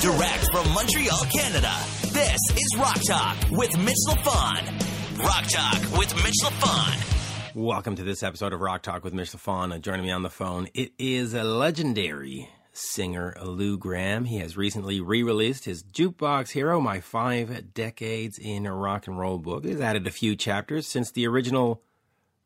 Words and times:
Direct 0.00 0.48
from 0.52 0.72
Montreal, 0.74 1.24
Canada. 1.24 1.74
This 2.12 2.38
is 2.56 2.76
Rock 2.78 3.00
Talk 3.04 3.36
with 3.50 3.76
Mitch 3.78 3.96
LaFon. 4.06 5.18
Rock 5.18 5.44
Talk 5.48 5.98
with 5.98 6.14
Mitch 6.22 6.36
LaFon. 6.44 7.54
Welcome 7.56 7.96
to 7.96 8.04
this 8.04 8.22
episode 8.22 8.52
of 8.52 8.60
Rock 8.60 8.82
Talk 8.82 9.02
with 9.02 9.12
Mitch 9.12 9.32
LaFon. 9.32 9.74
Uh, 9.74 9.78
joining 9.78 10.04
me 10.06 10.12
on 10.12 10.22
the 10.22 10.30
phone, 10.30 10.68
it 10.72 10.92
is 11.00 11.34
a 11.34 11.42
legendary 11.42 12.48
singer 12.72 13.34
Lou 13.42 13.76
Gramm. 13.76 14.24
He 14.26 14.38
has 14.38 14.56
recently 14.56 15.00
re-released 15.00 15.64
his 15.64 15.82
Jukebox 15.82 16.50
Hero, 16.50 16.80
My 16.80 17.00
Five 17.00 17.74
Decades 17.74 18.38
in 18.38 18.68
Rock 18.68 19.08
and 19.08 19.18
Roll 19.18 19.38
book. 19.38 19.64
He's 19.64 19.80
added 19.80 20.06
a 20.06 20.12
few 20.12 20.36
chapters 20.36 20.86
since 20.86 21.10
the 21.10 21.26
original 21.26 21.82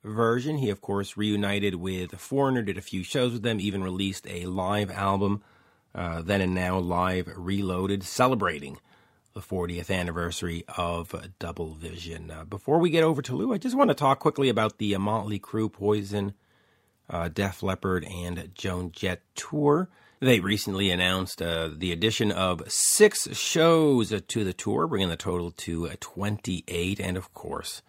version. 0.03 0.57
He, 0.57 0.71
of 0.71 0.81
course, 0.81 1.19
reunited 1.19 1.75
with 1.75 2.19
Foreigner, 2.19 2.63
did 2.63 2.79
a 2.79 2.83
few 2.83 3.03
shows 3.03 3.35
with 3.35 3.43
them, 3.43 3.61
even 3.61 3.85
released 3.85 4.27
a 4.27 4.47
live 4.47 4.91
album, 4.91 5.43
uh, 5.95 6.23
then 6.23 6.41
and 6.41 6.55
now 6.55 6.79
live 6.79 7.29
reloaded, 7.37 8.03
celebrating 8.03 8.79
the 9.35 9.41
40th 9.41 9.91
anniversary 9.91 10.65
of 10.77 11.15
Double 11.39 11.75
Vision. 11.75 12.31
Uh, 12.31 12.45
before 12.45 12.79
we 12.79 12.91
get 12.91 13.05
over 13.05 13.23
to 13.23 13.35
Lou, 13.35 13.53
I 13.53 13.59
just 13.59 13.77
want 13.77 13.89
to 13.89 13.95
talk 13.95 14.19
quickly 14.19 14.49
about 14.49 14.79
the 14.79 14.95
uh, 14.95 14.99
Motley 14.99 15.39
Crue 15.39 15.73
Poison, 15.73 16.35
uh, 17.09 17.29
Def 17.29 17.63
Leppard, 17.63 18.05
and 18.05 18.51
Joan 18.55 18.93
Jett 18.93 19.23
tour. 19.35 19.89
They 20.21 20.39
recently 20.39 20.91
announced 20.91 21.43
uh, 21.43 21.71
the 21.77 21.93
addition 21.93 22.31
of 22.31 22.63
six 22.71 23.29
shows 23.37 24.11
to 24.21 24.45
the 24.45 24.53
tour, 24.53 24.87
bringing 24.87 25.09
the 25.09 25.17
total 25.17 25.51
to 25.51 25.89
uh, 25.89 25.95
28. 25.99 27.01
And 27.01 27.17
of 27.17 27.35
course, 27.35 27.83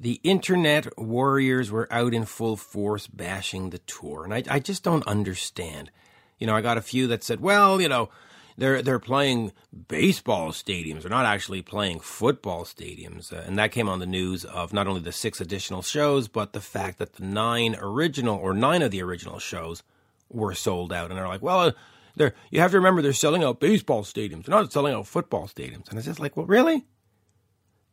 the 0.00 0.20
internet 0.24 0.98
warriors 0.98 1.70
were 1.70 1.86
out 1.92 2.14
in 2.14 2.24
full 2.24 2.56
force 2.56 3.06
bashing 3.06 3.70
the 3.70 3.78
tour. 3.78 4.24
And 4.24 4.34
I, 4.34 4.42
I 4.50 4.58
just 4.58 4.82
don't 4.82 5.06
understand. 5.06 5.90
You 6.38 6.46
know, 6.46 6.54
I 6.54 6.60
got 6.60 6.78
a 6.78 6.82
few 6.82 7.06
that 7.08 7.24
said, 7.24 7.40
well, 7.40 7.80
you 7.80 7.88
know, 7.88 8.10
they're 8.58 8.82
they're 8.82 8.98
playing 8.98 9.52
baseball 9.86 10.50
stadiums. 10.50 11.02
They're 11.02 11.10
not 11.10 11.24
actually 11.24 11.62
playing 11.62 12.00
football 12.00 12.64
stadiums, 12.64 13.32
uh, 13.32 13.44
and 13.46 13.56
that 13.58 13.70
came 13.70 13.88
on 13.88 14.00
the 14.00 14.06
news 14.06 14.44
of 14.44 14.72
not 14.72 14.88
only 14.88 15.00
the 15.00 15.12
six 15.12 15.40
additional 15.40 15.80
shows, 15.82 16.26
but 16.26 16.52
the 16.52 16.60
fact 16.60 16.98
that 16.98 17.14
the 17.14 17.24
nine 17.24 17.76
original 17.80 18.36
or 18.36 18.52
nine 18.52 18.82
of 18.82 18.90
the 18.90 19.02
original 19.02 19.38
shows 19.38 19.84
were 20.28 20.54
sold 20.54 20.92
out. 20.92 21.10
And 21.10 21.18
they're 21.18 21.28
like, 21.28 21.42
well, 21.42 21.60
uh, 21.60 21.72
they're 22.16 22.34
you 22.50 22.60
have 22.60 22.72
to 22.72 22.78
remember 22.78 23.00
they're 23.00 23.12
selling 23.12 23.44
out 23.44 23.60
baseball 23.60 24.02
stadiums. 24.02 24.44
They're 24.44 24.56
not 24.56 24.72
selling 24.72 24.92
out 24.94 25.06
football 25.06 25.46
stadiums. 25.46 25.88
And 25.88 25.96
it's 25.96 26.06
just 26.06 26.20
like, 26.20 26.36
well, 26.36 26.46
really? 26.46 26.84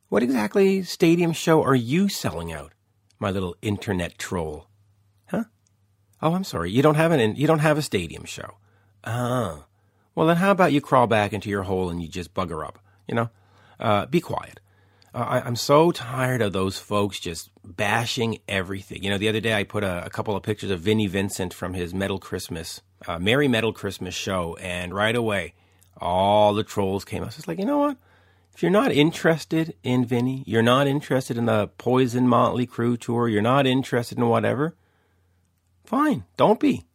What 0.09 0.23
exactly 0.23 0.83
stadium 0.83 1.31
show 1.31 1.63
are 1.63 1.75
you 1.75 2.09
selling 2.09 2.51
out, 2.51 2.73
my 3.19 3.29
little 3.31 3.55
internet 3.61 4.17
troll? 4.17 4.67
Oh, 6.21 6.33
I'm 6.33 6.43
sorry. 6.43 6.71
You 6.71 6.81
don't 6.81 6.95
have 6.95 7.11
an 7.11 7.35
you 7.35 7.47
don't 7.47 7.59
have 7.59 7.77
a 7.77 7.81
stadium 7.81 8.25
show. 8.25 8.57
Oh. 9.03 9.65
Well, 10.15 10.27
then 10.27 10.37
how 10.37 10.51
about 10.51 10.71
you 10.71 10.81
crawl 10.81 11.07
back 11.07 11.33
into 11.33 11.49
your 11.49 11.63
hole 11.63 11.89
and 11.89 12.01
you 12.01 12.07
just 12.07 12.33
bugger 12.33 12.65
up? 12.65 12.79
You 13.07 13.15
know, 13.15 13.29
uh, 13.79 14.05
be 14.05 14.21
quiet. 14.21 14.61
Uh, 15.13 15.41
I, 15.43 15.47
am 15.47 15.55
so 15.55 15.91
tired 15.91 16.41
of 16.41 16.53
those 16.53 16.77
folks 16.77 17.19
just 17.19 17.49
bashing 17.63 18.39
everything. 18.47 19.03
You 19.03 19.09
know, 19.09 19.17
the 19.17 19.29
other 19.29 19.41
day 19.41 19.53
I 19.53 19.63
put 19.63 19.83
a, 19.83 20.05
a 20.05 20.09
couple 20.09 20.35
of 20.35 20.43
pictures 20.43 20.71
of 20.71 20.79
Vinnie 20.79 21.07
Vincent 21.07 21.53
from 21.53 21.73
his 21.73 21.93
Metal 21.93 22.19
Christmas, 22.19 22.81
uh, 23.07 23.19
Merry 23.19 23.47
Metal 23.47 23.73
Christmas 23.73 24.15
show, 24.15 24.55
and 24.55 24.93
right 24.93 25.15
away, 25.15 25.53
all 25.97 26.53
the 26.53 26.63
trolls 26.63 27.05
came. 27.05 27.23
I 27.23 27.27
was 27.27 27.35
just 27.35 27.47
like, 27.47 27.59
you 27.59 27.65
know 27.65 27.79
what? 27.79 27.97
If 28.53 28.63
you're 28.63 28.71
not 28.71 28.91
interested 28.91 29.75
in 29.83 30.05
Vinnie, 30.05 30.43
you're 30.45 30.61
not 30.61 30.87
interested 30.87 31.37
in 31.37 31.45
the 31.45 31.67
Poison 31.77 32.27
Motley 32.27 32.65
Crue 32.65 32.97
tour, 32.97 33.27
you're 33.27 33.41
not 33.41 33.67
interested 33.67 34.17
in 34.17 34.27
whatever, 34.29 34.75
fine, 35.87 36.25
don't 36.37 36.59
be. 36.59 36.85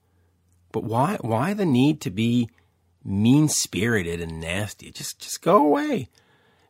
But 0.73 0.85
why? 0.85 1.19
Why 1.21 1.55
the 1.55 1.67
need 1.67 2.01
to 2.03 2.11
be 2.11 2.49
mean 3.05 3.49
spirited 3.49 4.21
and 4.21 4.41
nasty. 4.41 4.91
Just 4.91 5.21
just 5.21 5.43
go 5.43 5.57
away. 5.57 6.09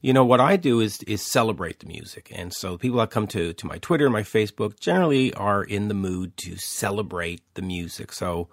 You 0.00 0.14
know 0.14 0.24
what 0.24 0.40
I 0.40 0.56
do 0.56 0.80
is 0.80 1.02
is 1.02 1.20
celebrate 1.20 1.80
the 1.80 1.86
music, 1.86 2.32
and 2.34 2.54
so 2.54 2.78
people 2.78 2.98
that 2.98 3.10
come 3.10 3.26
to 3.28 3.52
to 3.52 3.66
my 3.66 3.78
Twitter, 3.78 4.06
and 4.06 4.12
my 4.12 4.22
Facebook, 4.22 4.80
generally 4.80 5.34
are 5.34 5.62
in 5.62 5.88
the 5.88 5.94
mood 5.94 6.36
to 6.38 6.56
celebrate 6.56 7.42
the 7.54 7.62
music. 7.62 8.12
So 8.12 8.48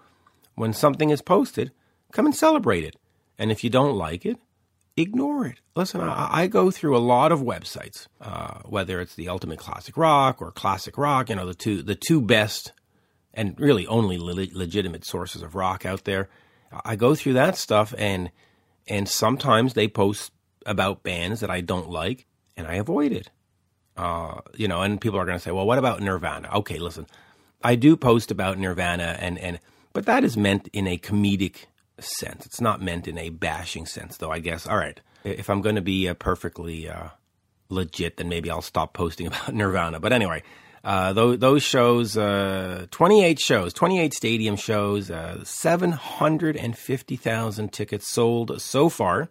when 0.56 0.73
something 0.73 1.09
is 1.09 1.22
posted, 1.22 1.72
come 2.11 2.25
and 2.25 2.35
celebrate 2.35 2.83
it. 2.83 2.97
And 3.39 3.51
if 3.51 3.63
you 3.63 3.69
don't 3.69 3.95
like 3.95 4.25
it, 4.25 4.38
ignore 4.97 5.45
it. 5.45 5.59
Listen, 5.75 6.01
I, 6.01 6.41
I 6.41 6.47
go 6.47 6.72
through 6.72 6.97
a 6.97 7.00
lot 7.00 7.31
of 7.31 7.39
websites, 7.39 8.07
uh, 8.19 8.59
whether 8.66 9.00
it's 9.00 9.16
the 9.16 9.29
Ultimate 9.29 9.59
Classic 9.59 9.95
Rock 9.95 10.41
or 10.41 10.51
Classic 10.51 10.97
Rock. 10.97 11.29
You 11.29 11.35
know 11.35 11.45
the 11.45 11.53
two 11.53 11.81
the 11.81 11.95
two 11.95 12.19
best 12.19 12.73
and 13.38 13.58
really 13.58 13.88
only 13.88 14.18
le- 14.18 14.48
legitimate 14.52 15.06
sources 15.06 15.42
of 15.42 15.56
rock 15.56 15.86
out 15.86 16.03
there 16.03 16.28
I 16.84 16.96
go 16.96 17.16
through 17.16 17.34
that 17.34 17.56
stuff 17.56 17.94
and 17.98 18.31
and 18.88 19.08
sometimes 19.08 19.74
they 19.74 19.88
post 19.88 20.31
about 20.66 21.03
bands 21.03 21.42
that 21.42 21.50
I 21.50 21.62
don't 21.62 21.90
like 21.90 22.25
and 22.56 22.68
I 22.68 22.75
avoid 22.75 23.12
it. 23.12 23.30
Uh, 23.96 24.42
you 24.56 24.68
know, 24.68 24.81
and 24.81 25.02
people 25.02 25.20
are 25.20 25.25
going 25.25 25.38
to 25.38 25.44
say, 25.44 25.52
"Well, 25.52 25.66
what 25.66 25.78
about 25.78 26.02
Nirvana?" 26.02 26.50
Okay, 26.53 26.78
listen. 26.78 27.08
I 27.64 27.75
do 27.75 27.98
post 27.98 28.31
about 28.31 28.58
Nirvana 28.58 29.18
and 29.20 29.40
and 29.40 29.59
but 29.94 30.06
that 30.06 30.24
is 30.24 30.38
meant 30.38 30.68
in 30.74 30.88
a 30.88 30.98
comedic 30.98 31.66
sense. 32.00 32.46
It's 32.46 32.62
not 32.62 32.81
meant 32.81 33.08
in 33.08 33.18
a 33.18 33.30
bashing 33.30 33.86
sense, 33.86 34.18
though. 34.18 34.31
I 34.31 34.40
guess. 34.40 34.68
All 34.68 34.78
right, 34.78 35.00
if 35.24 35.50
I'm 35.50 35.62
going 35.62 35.75
to 35.75 35.81
be 35.81 36.08
uh, 36.08 36.14
perfectly 36.14 36.88
uh, 36.88 37.09
legit, 37.69 38.18
then 38.18 38.30
maybe 38.30 38.52
I'll 38.52 38.62
stop 38.62 38.94
posting 38.94 39.28
about 39.28 39.54
Nirvana. 39.54 40.00
But 40.00 40.14
anyway, 40.14 40.44
uh, 40.83 41.13
those, 41.13 41.39
those 41.39 41.63
shows, 41.63 42.17
uh, 42.17 42.85
28 42.91 43.39
shows, 43.39 43.73
28 43.73 44.13
stadium 44.13 44.55
shows, 44.55 45.09
uh, 45.11 45.43
750,000 45.43 47.73
tickets 47.73 48.07
sold 48.07 48.61
so 48.61 48.89
far, 48.89 49.29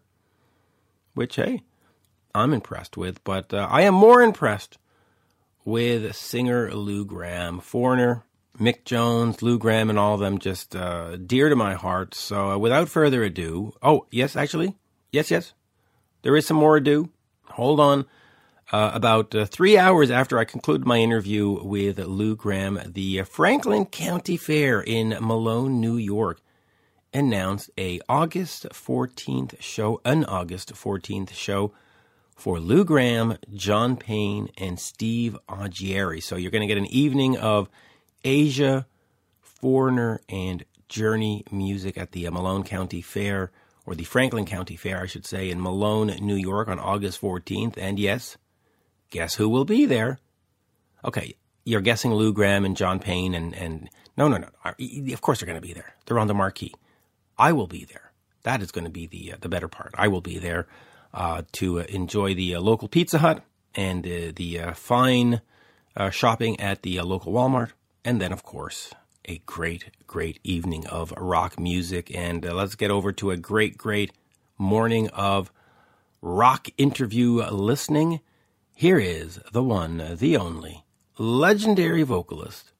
which, 1.14 1.36
hey, 1.36 1.62
I'm 2.34 2.52
impressed 2.52 2.96
with. 2.96 3.22
But 3.24 3.54
uh, 3.54 3.66
I 3.70 3.82
am 3.82 3.94
more 3.94 4.22
impressed 4.22 4.78
with 5.64 6.14
singer 6.14 6.72
Lou 6.72 7.04
Gramm, 7.04 7.60
Foreigner, 7.60 8.24
Mick 8.58 8.84
Jones, 8.84 9.42
Lou 9.42 9.58
Gramm, 9.58 9.90
and 9.90 9.98
all 9.98 10.14
of 10.14 10.20
them 10.20 10.38
just 10.38 10.76
uh, 10.76 11.16
dear 11.16 11.48
to 11.48 11.56
my 11.56 11.74
heart. 11.74 12.14
So 12.14 12.56
without 12.58 12.88
further 12.88 13.24
ado, 13.24 13.72
oh, 13.82 14.06
yes, 14.10 14.36
actually, 14.36 14.76
yes, 15.10 15.30
yes, 15.30 15.54
there 16.22 16.36
is 16.36 16.46
some 16.46 16.56
more 16.56 16.76
ado. 16.76 17.10
Hold 17.50 17.80
on. 17.80 18.06
Uh, 18.72 18.90
about 18.92 19.32
uh, 19.32 19.46
three 19.46 19.78
hours 19.78 20.10
after 20.10 20.40
I 20.40 20.44
concluded 20.44 20.88
my 20.88 20.98
interview 20.98 21.62
with 21.62 22.00
Lou 22.00 22.34
Gramm, 22.34 22.80
the 22.84 23.22
Franklin 23.22 23.86
County 23.86 24.36
Fair 24.36 24.80
in 24.80 25.16
Malone, 25.20 25.80
New 25.80 25.96
York, 25.96 26.40
announced 27.14 27.70
a 27.78 28.00
August 28.08 28.66
14th 28.70 29.60
show, 29.60 30.00
an 30.04 30.24
August 30.24 30.74
14th 30.74 31.32
show 31.32 31.72
for 32.34 32.58
Lou 32.58 32.84
Gramm, 32.84 33.38
John 33.54 33.96
Payne, 33.96 34.50
and 34.58 34.80
Steve 34.80 35.38
Augeri. 35.48 36.20
So 36.20 36.34
you're 36.34 36.50
going 36.50 36.66
to 36.66 36.66
get 36.66 36.76
an 36.76 36.86
evening 36.86 37.36
of 37.36 37.68
Asia, 38.24 38.84
Foreigner, 39.40 40.20
and 40.28 40.64
Journey 40.88 41.44
music 41.52 41.96
at 41.96 42.10
the 42.10 42.28
Malone 42.30 42.64
County 42.64 43.00
Fair, 43.00 43.52
or 43.86 43.94
the 43.94 44.02
Franklin 44.02 44.44
County 44.44 44.74
Fair, 44.74 45.02
I 45.02 45.06
should 45.06 45.24
say, 45.24 45.50
in 45.50 45.60
Malone, 45.62 46.08
New 46.20 46.34
York 46.34 46.66
on 46.66 46.80
August 46.80 47.20
14th. 47.20 47.78
And 47.78 47.98
yes, 48.00 48.36
Guess 49.10 49.34
who 49.34 49.48
will 49.48 49.64
be 49.64 49.86
there? 49.86 50.18
Okay, 51.04 51.34
you're 51.64 51.80
guessing 51.80 52.12
Lou 52.12 52.32
Gramm 52.32 52.64
and 52.64 52.76
John 52.76 52.98
Payne 52.98 53.34
and, 53.34 53.54
and 53.54 53.88
no, 54.16 54.28
no, 54.28 54.38
no. 54.38 54.48
Of 55.12 55.20
course 55.20 55.40
they're 55.40 55.46
going 55.46 55.60
to 55.60 55.66
be 55.66 55.74
there. 55.74 55.94
They're 56.06 56.18
on 56.18 56.26
the 56.26 56.34
marquee. 56.34 56.74
I 57.38 57.52
will 57.52 57.66
be 57.66 57.84
there. 57.84 58.12
That 58.44 58.62
is 58.62 58.70
going 58.70 58.84
to 58.84 58.90
be 58.90 59.06
the 59.06 59.32
uh, 59.32 59.36
the 59.40 59.48
better 59.48 59.68
part. 59.68 59.94
I 59.98 60.08
will 60.08 60.20
be 60.20 60.38
there 60.38 60.66
uh, 61.12 61.42
to 61.52 61.80
uh, 61.80 61.84
enjoy 61.88 62.34
the 62.34 62.54
uh, 62.54 62.60
local 62.60 62.88
Pizza 62.88 63.18
Hut 63.18 63.42
and 63.74 64.06
uh, 64.06 64.32
the 64.34 64.60
uh, 64.60 64.72
fine 64.74 65.40
shopping 66.10 66.60
at 66.60 66.82
the 66.82 67.00
local 67.00 67.32
Walmart, 67.32 67.72
and 68.04 68.20
then 68.20 68.30
of 68.30 68.42
course 68.42 68.92
a 69.24 69.38
great, 69.46 69.90
great 70.06 70.38
evening 70.44 70.86
of 70.86 71.12
rock 71.16 71.58
music. 71.58 72.14
And 72.14 72.44
let's 72.44 72.74
get 72.74 72.90
over 72.90 73.12
to 73.12 73.30
a 73.30 73.36
great, 73.36 73.76
great 73.76 74.12
morning 74.58 75.08
of 75.08 75.50
rock 76.20 76.68
interview 76.76 77.42
listening. 77.50 78.20
Here 78.78 78.98
is 78.98 79.40
the 79.52 79.62
one, 79.62 80.16
the 80.18 80.36
only, 80.36 80.84
legendary 81.16 82.02
vocalist, 82.02 82.72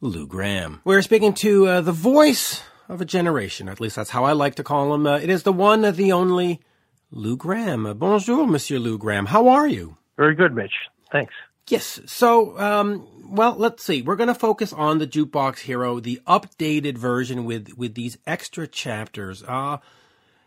Lou 0.00 0.26
Gramm. 0.26 0.80
We're 0.84 1.02
speaking 1.02 1.34
to 1.34 1.66
uh, 1.66 1.80
the 1.82 1.92
voice 1.92 2.62
of 2.88 3.02
a 3.02 3.04
generation, 3.04 3.68
at 3.68 3.78
least 3.78 3.94
that's 3.94 4.08
how 4.08 4.24
I 4.24 4.32
like 4.32 4.54
to 4.54 4.64
call 4.64 4.94
him. 4.94 5.06
Uh, 5.06 5.18
it 5.18 5.28
is 5.28 5.42
the 5.42 5.52
one, 5.52 5.82
the 5.82 6.12
only, 6.12 6.62
Lou 7.10 7.36
Gramm. 7.36 7.84
Uh, 7.84 7.92
bonjour, 7.92 8.46
Monsieur 8.46 8.78
Lou 8.78 8.96
Gramm. 8.96 9.26
How 9.26 9.48
are 9.48 9.68
you? 9.68 9.98
Very 10.16 10.34
good, 10.34 10.54
Mitch. 10.54 10.72
Thanks. 11.12 11.34
Yes. 11.68 12.00
So, 12.06 12.58
um, 12.58 13.06
well, 13.28 13.54
let's 13.54 13.84
see. 13.84 14.00
We're 14.00 14.16
going 14.16 14.28
to 14.28 14.34
focus 14.34 14.72
on 14.72 14.96
the 14.96 15.06
Jukebox 15.06 15.58
Hero, 15.58 16.00
the 16.00 16.22
updated 16.26 16.96
version 16.96 17.44
with 17.44 17.74
with 17.76 17.94
these 17.94 18.16
extra 18.26 18.66
chapters. 18.66 19.42
Uh, 19.42 19.76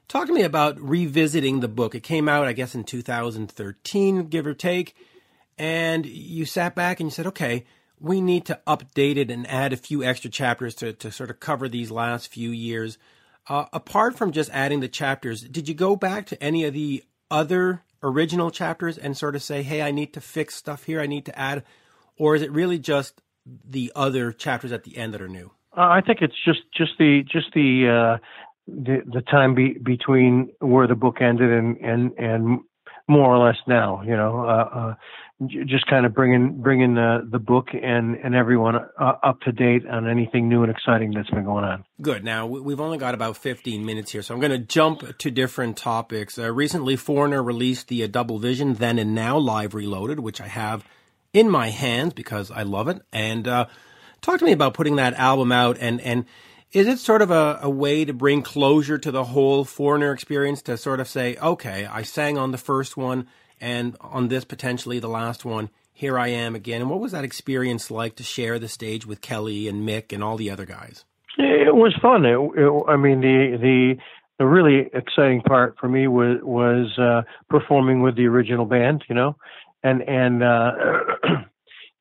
Talk 0.08 0.28
to 0.28 0.34
me 0.34 0.44
about 0.44 0.80
revisiting 0.80 1.60
the 1.60 1.68
book. 1.68 1.94
It 1.94 2.04
came 2.04 2.30
out, 2.30 2.48
I 2.48 2.54
guess, 2.54 2.74
in 2.74 2.86
2013, 2.86 4.28
give 4.28 4.48
or 4.48 4.54
take. 4.54 4.96
And 5.58 6.06
you 6.06 6.46
sat 6.46 6.76
back 6.76 7.00
and 7.00 7.08
you 7.08 7.12
said, 7.12 7.28
okay, 7.28 7.66
we 8.00 8.22
need 8.22 8.46
to 8.46 8.60
update 8.66 9.18
it 9.18 9.30
and 9.30 9.46
add 9.48 9.74
a 9.74 9.78
few 9.78 10.04
extra 10.04 10.30
chapters 10.30 10.76
to, 10.76 10.94
to 10.94 11.12
sort 11.12 11.30
of 11.30 11.42
cover 11.42 11.68
these 11.68 11.92
last 11.92 12.28
few 12.28 12.52
years. 12.52 12.98
Uh, 13.50 13.66
apart 13.74 14.18
from 14.18 14.32
just 14.32 14.50
adding 14.52 14.80
the 14.80 14.88
chapters, 14.88 15.42
did 15.42 15.68
you 15.68 15.74
go 15.74 15.96
back 15.96 16.26
to 16.28 16.42
any 16.42 16.64
of 16.64 16.74
the 16.74 17.04
other 17.30 17.84
original 18.04 18.52
chapters 18.52 18.98
and 18.98 19.18
sort 19.18 19.36
of 19.36 19.44
say, 19.44 19.64
"Hey, 19.64 19.82
I 19.82 19.92
need 19.92 20.14
to 20.14 20.22
fix 20.22 20.56
stuff 20.56 20.84
here. 20.84 21.02
I 21.02 21.08
need 21.08 21.26
to 21.26 21.38
add," 21.38 21.64
or 22.18 22.36
is 22.36 22.42
it 22.42 22.52
really 22.52 22.78
just 22.78 23.22
the 23.46 23.92
other 23.96 24.32
chapters 24.32 24.72
at 24.72 24.84
the 24.84 24.98
end 24.98 25.14
that 25.14 25.22
are 25.22 25.30
new? 25.30 25.52
Uh, 25.76 25.82
I 25.82 26.02
think 26.02 26.20
it's 26.22 26.36
just 26.46 26.62
just 26.76 26.98
the 26.98 27.24
just 27.32 27.54
the 27.54 28.18
uh, 28.18 28.18
the 28.68 29.02
the 29.06 29.22
time 29.22 29.56
be, 29.56 29.74
between 29.74 30.50
where 30.60 30.88
the 30.88 30.96
book 30.96 31.22
ended 31.22 31.52
and 31.52 31.78
and 31.78 32.12
and 32.18 32.60
more 33.08 33.34
or 33.34 33.46
less 33.46 33.58
now. 33.68 34.02
You 34.04 34.16
know, 34.16 34.46
uh, 34.46 34.78
uh 34.78 34.94
just 35.46 35.86
kind 35.86 36.06
of 36.06 36.16
bringing 36.16 36.62
bringing 36.62 36.96
the 36.96 37.28
the 37.30 37.38
book 37.38 37.68
and 37.72 38.16
and 38.16 38.34
everyone 38.34 38.76
uh, 38.76 39.14
up 39.24 39.40
to 39.42 39.52
date 39.52 39.88
on 39.88 40.10
anything 40.10 40.50
new 40.50 40.64
and 40.64 40.72
exciting 40.72 41.12
that's 41.12 41.30
been 41.30 41.46
going 41.46 41.64
on. 41.64 41.86
Good. 42.02 42.24
Now 42.24 42.48
we've 42.48 42.80
only 42.80 42.98
got 42.98 43.14
about 43.14 43.38
15 43.38 43.86
minutes 43.86 44.12
here, 44.12 44.24
so 44.24 44.34
I'm 44.34 44.40
going 44.40 44.52
to 44.52 44.58
jump 44.58 45.18
to 45.18 45.32
different 45.32 45.78
topics. 45.78 46.40
Uh, 46.40 46.52
recently, 46.52 46.96
Foreigner 46.96 47.44
released 47.44 47.88
the 47.88 48.04
uh, 48.04 48.08
Double 48.08 48.40
Vision 48.40 48.74
Then 48.74 48.98
and 48.98 49.14
Now 49.14 49.38
Live 49.38 49.76
Reloaded, 49.76 50.20
which 50.20 50.42
I 50.42 50.48
have 50.48 50.84
in 51.34 51.50
my 51.50 51.70
hands 51.70 52.14
because 52.14 52.50
I 52.50 52.64
love 52.64 52.88
it. 52.88 53.02
And 53.14 53.48
uh, 53.48 53.68
talk 54.22 54.40
to 54.40 54.46
me 54.46 54.54
about 54.54 54.74
putting 54.74 54.96
that 54.96 55.14
album 55.14 55.52
out 55.52 55.78
and 55.80 56.02
and 56.02 56.26
is 56.72 56.88
it 56.88 57.00
sort 57.00 57.22
of 57.22 57.32
a, 57.32 57.60
a 57.62 57.70
way 57.70 58.06
to 58.06 58.14
bring 58.14 58.42
closure 58.42 58.98
to 58.98 59.12
the 59.12 59.26
whole 59.26 59.64
Foreigner 59.64 60.12
experience 60.12 60.62
to 60.64 60.78
sort 60.78 61.00
of 61.00 61.08
say, 61.08 61.36
okay, 61.38 61.86
I 61.86 62.02
sang 62.02 62.38
on 62.38 62.52
the 62.52 62.58
first 62.58 62.98
one 62.98 63.28
and 63.60 63.96
on 64.02 64.28
this 64.28 64.44
potentially 64.44 65.00
the 65.00 65.08
last 65.08 65.46
one, 65.46 65.70
here 65.94 66.20
I 66.20 66.28
am 66.28 66.56
again. 66.56 66.82
And 66.82 66.90
what 66.90 67.00
was 67.00 67.12
that 67.12 67.24
experience 67.24 67.90
like 67.90 68.16
to 68.18 68.24
share 68.24 68.60
the 68.60 68.68
stage 68.68 69.06
with 69.06 69.22
Kelly 69.22 69.68
and 69.68 69.88
Mick 69.88 70.14
and 70.14 70.24
all 70.24 70.38
the 70.38 70.52
other 70.52 70.66
guys? 70.66 71.06
It 71.38 71.76
was 71.76 71.96
fun. 72.02 72.26
It, 72.26 72.38
it, 72.38 72.84
I 72.88 72.98
mean, 72.98 73.22
the 73.22 73.58
the 73.60 73.96
the 74.40 74.46
really 74.46 74.90
exciting 74.94 75.42
part 75.42 75.76
for 75.80 75.88
me 75.88 76.08
was 76.08 76.40
was 76.44 76.98
uh, 77.00 77.24
performing 77.50 78.02
with 78.02 78.16
the 78.16 78.26
original 78.28 78.66
band, 78.66 79.04
you 79.10 79.16
know, 79.16 79.36
and 79.84 80.02
and 80.04 80.44
uh, 80.44 80.72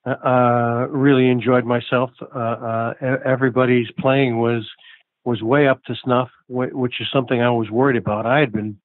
uh, 0.06 0.86
really 0.90 1.28
enjoyed 1.28 1.64
myself. 1.64 2.10
Uh, 2.22 2.38
uh, 2.38 2.94
everybody's 3.24 3.88
playing 3.98 4.38
was 4.38 4.68
was 5.24 5.42
way 5.42 5.66
up 5.66 5.82
to 5.84 5.94
snuff, 6.04 6.28
which 6.48 7.00
is 7.00 7.08
something 7.12 7.42
I 7.42 7.50
was 7.50 7.68
worried 7.68 7.96
about. 7.96 8.26
I 8.26 8.38
had 8.38 8.52
been, 8.52 8.78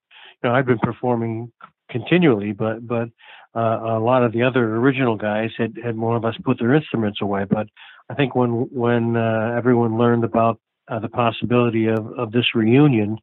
you 0.44 0.50
know, 0.50 0.56
I'd 0.56 0.66
been 0.66 0.80
performing 0.80 1.52
continually, 1.92 2.52
but 2.52 2.88
but 2.88 3.10
uh, 3.56 3.80
a 3.84 4.00
lot 4.00 4.24
of 4.24 4.32
the 4.32 4.42
other 4.42 4.78
original 4.78 5.16
guys 5.16 5.52
had 5.58 5.78
had 5.84 5.96
more 5.96 6.16
or 6.16 6.20
less 6.20 6.36
put 6.44 6.58
their 6.58 6.74
instruments 6.74 7.20
away. 7.22 7.46
But 7.48 7.68
I 8.10 8.16
think 8.16 8.36
when 8.36 8.68
when 8.72 9.16
uh, 9.16 9.54
everyone 9.56 9.98
learned 9.98 10.24
about 10.24 10.60
uh, 10.88 11.00
the 11.00 11.10
possibility 11.10 11.88
of 11.88 12.08
of 12.18 12.32
this 12.32 12.56
reunion, 12.56 13.18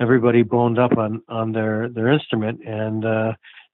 everybody 0.00 0.42
boned 0.42 0.78
up 0.78 0.96
on 0.96 1.22
on 1.28 1.52
their 1.52 1.88
their 1.88 2.12
instrument, 2.12 2.60
and 2.64 3.04
uh, 3.04 3.32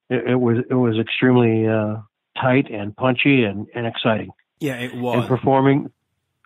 it, 0.09 0.31
it 0.31 0.35
was 0.35 0.57
it 0.69 0.75
was 0.75 0.97
extremely 0.97 1.67
uh, 1.67 1.97
tight 2.41 2.69
and 2.71 2.95
punchy 2.95 3.43
and 3.43 3.67
and 3.73 3.85
exciting. 3.85 4.29
Yeah, 4.59 4.75
it 4.75 4.95
was. 4.95 5.19
And 5.19 5.27
performing 5.27 5.91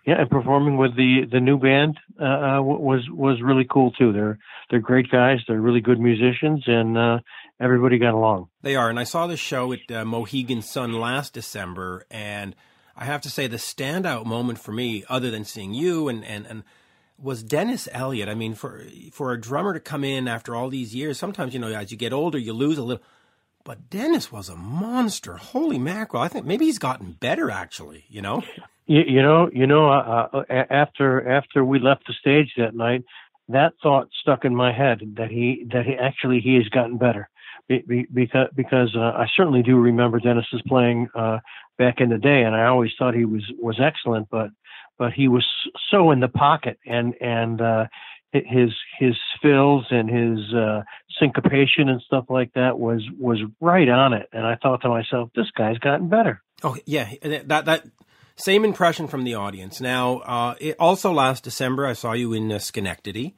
yeah, 0.06 0.20
and 0.20 0.30
performing 0.30 0.76
with 0.76 0.96
the 0.96 1.26
the 1.30 1.40
new 1.40 1.58
band 1.58 1.98
uh, 2.20 2.24
uh 2.24 2.62
was 2.62 3.06
was 3.08 3.40
really 3.40 3.66
cool 3.70 3.92
too. 3.92 4.12
They're 4.12 4.38
they're 4.68 4.80
great 4.80 5.10
guys. 5.10 5.38
They're 5.46 5.60
really 5.60 5.80
good 5.80 6.00
musicians, 6.00 6.64
and 6.66 6.98
uh, 6.98 7.18
everybody 7.60 7.98
got 7.98 8.14
along. 8.14 8.48
They 8.62 8.74
are, 8.74 8.90
and 8.90 8.98
I 8.98 9.04
saw 9.04 9.26
the 9.28 9.36
show 9.36 9.72
at 9.72 9.90
uh, 9.90 10.04
Mohegan 10.04 10.60
Sun 10.62 10.92
last 10.94 11.34
December, 11.34 12.04
and 12.10 12.56
I 12.96 13.04
have 13.04 13.20
to 13.22 13.30
say 13.30 13.46
the 13.46 13.58
standout 13.58 14.26
moment 14.26 14.58
for 14.58 14.72
me, 14.72 15.04
other 15.08 15.30
than 15.30 15.44
seeing 15.44 15.72
you 15.72 16.08
and 16.08 16.24
and 16.24 16.46
and 16.46 16.64
was 17.16 17.44
Dennis 17.44 17.88
Elliott. 17.92 18.28
I 18.28 18.34
mean, 18.34 18.54
for 18.54 18.84
for 19.12 19.32
a 19.32 19.40
drummer 19.40 19.72
to 19.72 19.80
come 19.80 20.02
in 20.02 20.26
after 20.26 20.56
all 20.56 20.68
these 20.68 20.96
years, 20.96 21.16
sometimes 21.16 21.54
you 21.54 21.60
know 21.60 21.68
as 21.68 21.92
you 21.92 21.96
get 21.96 22.12
older 22.12 22.38
you 22.38 22.52
lose 22.52 22.78
a 22.78 22.82
little. 22.82 23.04
But 23.64 23.90
Dennis 23.90 24.32
was 24.32 24.48
a 24.48 24.56
monster. 24.56 25.36
Holy 25.36 25.78
mackerel! 25.78 26.22
I 26.22 26.28
think 26.28 26.46
maybe 26.46 26.66
he's 26.66 26.78
gotten 26.78 27.12
better 27.12 27.50
actually. 27.50 28.04
You 28.08 28.22
know. 28.22 28.42
You, 28.86 29.02
you 29.06 29.22
know, 29.22 29.48
you 29.52 29.66
know, 29.66 29.90
uh, 29.90 30.28
uh 30.32 30.64
after 30.70 31.28
after 31.28 31.64
we 31.64 31.78
left 31.78 32.06
the 32.06 32.14
stage 32.14 32.52
that 32.56 32.74
night, 32.74 33.04
that 33.48 33.74
thought 33.82 34.08
stuck 34.20 34.44
in 34.44 34.54
my 34.54 34.72
head 34.72 35.00
that 35.16 35.30
he 35.30 35.66
that 35.72 35.86
he 35.86 35.94
actually 35.94 36.40
he 36.40 36.56
has 36.56 36.68
gotten 36.68 36.98
better 36.98 37.28
because 37.68 38.48
because 38.54 38.96
uh, 38.96 39.12
I 39.16 39.26
certainly 39.36 39.62
do 39.62 39.76
remember 39.76 40.18
Dennis's 40.18 40.62
playing 40.66 41.08
uh, 41.14 41.38
back 41.78 42.00
in 42.00 42.10
the 42.10 42.18
day, 42.18 42.42
and 42.42 42.54
I 42.54 42.66
always 42.66 42.90
thought 42.98 43.14
he 43.14 43.24
was 43.24 43.44
was 43.60 43.80
excellent, 43.80 44.28
but 44.30 44.50
but 44.98 45.12
he 45.12 45.28
was 45.28 45.46
so 45.90 46.10
in 46.10 46.20
the 46.20 46.28
pocket 46.28 46.78
and 46.86 47.14
and 47.20 47.60
uh, 47.60 47.86
his 48.32 48.70
his 48.98 49.16
fills 49.40 49.86
and 49.90 50.08
his 50.08 50.54
uh, 50.54 50.82
syncopation 51.18 51.88
and 51.88 52.00
stuff 52.02 52.26
like 52.28 52.52
that 52.54 52.78
was 52.78 53.02
was 53.18 53.40
right 53.60 53.88
on 53.88 54.12
it, 54.12 54.28
and 54.32 54.46
I 54.46 54.56
thought 54.56 54.82
to 54.82 54.88
myself, 54.88 55.30
this 55.34 55.50
guy's 55.56 55.78
gotten 55.78 56.08
better. 56.08 56.42
Oh 56.62 56.76
yeah, 56.86 57.10
that 57.22 57.64
that 57.64 57.84
same 58.36 58.64
impression 58.64 59.08
from 59.08 59.24
the 59.24 59.34
audience. 59.34 59.80
Now, 59.80 60.18
uh, 60.18 60.54
it 60.60 60.76
also 60.78 61.12
last 61.12 61.44
December, 61.44 61.86
I 61.86 61.92
saw 61.92 62.12
you 62.12 62.32
in 62.32 62.50
uh, 62.50 62.58
Schenectady, 62.58 63.36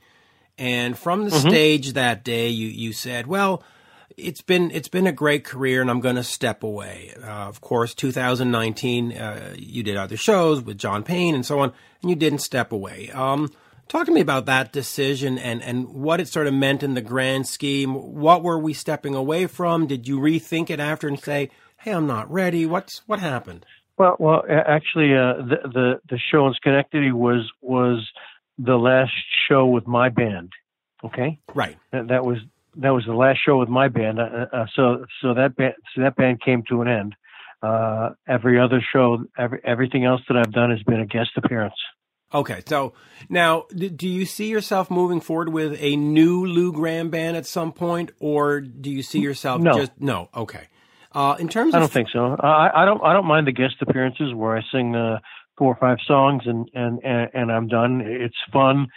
and 0.58 0.96
from 0.96 1.24
the 1.24 1.30
mm-hmm. 1.30 1.48
stage 1.48 1.92
that 1.94 2.24
day, 2.24 2.48
you 2.48 2.68
you 2.68 2.92
said, 2.92 3.26
"Well, 3.26 3.62
it's 4.16 4.42
been 4.42 4.70
it's 4.70 4.88
been 4.88 5.06
a 5.06 5.12
great 5.12 5.44
career, 5.44 5.80
and 5.80 5.90
I'm 5.90 6.00
going 6.00 6.16
to 6.16 6.24
step 6.24 6.62
away." 6.62 7.14
Uh, 7.22 7.26
of 7.26 7.60
course, 7.60 7.94
2019, 7.94 9.12
uh, 9.12 9.54
you 9.58 9.82
did 9.82 9.96
other 9.96 10.16
shows 10.16 10.62
with 10.62 10.78
John 10.78 11.02
Payne 11.02 11.34
and 11.34 11.44
so 11.44 11.60
on, 11.60 11.72
and 12.02 12.10
you 12.10 12.16
didn't 12.16 12.40
step 12.40 12.72
away. 12.72 13.10
Um, 13.10 13.50
talk 13.88 14.06
to 14.06 14.12
me 14.12 14.20
about 14.20 14.46
that 14.46 14.72
decision 14.72 15.38
and 15.38 15.62
and 15.62 15.88
what 15.88 16.20
it 16.20 16.28
sort 16.28 16.46
of 16.46 16.54
meant 16.54 16.82
in 16.82 16.94
the 16.94 17.02
grand 17.02 17.46
scheme. 17.46 17.94
What 17.94 18.42
were 18.42 18.58
we 18.58 18.72
stepping 18.72 19.14
away 19.14 19.46
from? 19.46 19.86
Did 19.86 20.08
you 20.08 20.19
rethink 20.19 20.70
it 20.70 20.81
after 20.81 21.08
and 21.08 21.19
say, 21.19 21.50
"Hey, 21.78 21.92
I'm 21.92 22.06
not 22.06 22.31
ready"? 22.31 22.66
What's 22.66 23.02
what 23.06 23.20
happened? 23.20 23.66
Well, 23.96 24.16
well, 24.19 24.42
actually, 24.48 25.14
uh, 25.14 25.34
the, 25.34 25.58
the 25.72 26.00
the 26.10 26.19
show 26.31 26.46
in 26.46 26.54
Schenectady 26.54 27.12
was 27.12 27.50
was 27.60 28.04
the 28.58 28.76
last 28.76 29.12
show 29.48 29.66
with 29.66 29.86
my 29.86 30.08
band. 30.08 30.50
Okay, 31.04 31.38
right. 31.54 31.76
That, 31.92 32.08
that 32.08 32.25
was 32.25 32.38
that 32.76 32.90
was 32.90 33.04
the 33.06 33.14
last 33.14 33.38
show 33.44 33.58
with 33.58 33.69
my 33.69 33.88
band. 33.88 34.19
Uh, 34.19 34.46
uh, 34.52 34.66
so 34.75 35.06
so 35.22 35.34
that 35.34 35.56
band 35.56 35.75
so 35.94 36.02
that 36.02 36.16
band 36.16 36.40
came 36.42 36.62
to 36.69 36.82
an 36.82 36.88
end. 36.88 37.14
Uh, 37.62 38.10
every 38.28 38.60
other 38.60 38.84
show, 38.92 39.25
every, 39.38 39.58
everything 39.64 40.04
else 40.04 40.20
that 40.28 40.36
I've 40.36 40.52
done 40.52 40.70
has 40.70 40.82
been 40.82 41.00
a 41.00 41.06
guest 41.06 41.31
appearance. 41.36 41.75
Okay, 42.34 42.62
so 42.66 42.94
now 43.28 43.66
do 43.72 44.08
you 44.08 44.26
see 44.26 44.48
yourself 44.48 44.90
moving 44.90 45.20
forward 45.20 45.50
with 45.50 45.76
a 45.81 45.94
new 45.94 46.44
Lou 46.44 46.72
Gramm 46.72 47.08
band 47.08 47.36
at 47.36 47.46
some 47.46 47.72
point, 47.72 48.10
or 48.19 48.60
do 48.60 48.91
you 48.91 49.03
see 49.03 49.20
yourself 49.20 49.62
no. 49.62 49.74
just 49.74 49.93
no? 50.00 50.29
Okay. 50.34 50.67
Uh, 51.12 51.36
in 51.38 51.48
terms, 51.48 51.74
I 51.74 51.79
don't 51.79 51.93
think 51.93 52.08
so. 52.12 52.36
I, 52.41 52.82
I 52.82 52.84
don't. 52.84 53.00
I 53.05 53.12
don't 53.12 53.26
mind 53.26 53.46
the 53.46 53.53
guest 53.53 53.76
appearances 53.81 54.34
where 54.34 54.56
I 54.56 54.62
sing 54.72 54.96
uh, 54.96 55.20
four 55.56 55.72
or 55.72 55.76
five 55.76 55.98
songs 56.06 56.43
and 56.44 56.69
and 56.74 56.98
and, 57.05 57.31
and 57.32 57.53
I'm 57.53 57.69
done. 57.69 58.03
It's 58.05 58.34
fun. 58.53 58.88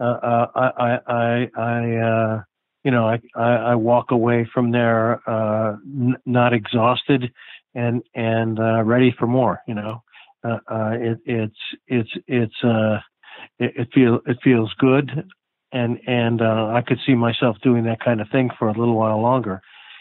Uh, 0.00 0.04
uh, 0.04 0.46
I 0.54 0.98
I 1.06 1.50
I 1.54 1.96
uh, 1.96 2.42
you 2.82 2.90
know 2.90 3.06
I, 3.06 3.20
I 3.34 3.52
I 3.52 3.74
walk 3.74 4.10
away 4.10 4.48
from 4.54 4.72
there 4.72 5.20
uh, 5.28 5.76
n- 5.84 6.16
not 6.24 6.54
exhausted 6.54 7.30
and 7.74 8.02
and 8.14 8.58
uh, 8.58 8.82
ready 8.82 9.14
for 9.18 9.26
more. 9.26 9.60
You 9.68 9.74
know, 9.74 10.02
uh, 10.46 10.58
uh, 10.74 10.90
it, 10.92 11.18
it's 11.24 11.60
it's 11.86 12.10
it's 12.26 12.64
uh, 12.64 12.98
it, 13.58 13.72
it 13.76 13.88
feel 13.94 14.20
it 14.26 14.38
feels 14.42 14.72
good, 14.78 15.10
and 15.72 15.98
and 16.06 16.40
uh, 16.40 16.68
I 16.74 16.82
could 16.86 16.98
see 17.06 17.14
myself 17.14 17.56
doing 17.62 17.84
that 17.84 18.00
kind 18.04 18.20
of 18.20 18.28
thing 18.30 18.50
for 18.58 18.68
a 18.68 18.78
little 18.78 18.96
while 18.96 19.20
longer 19.20 19.60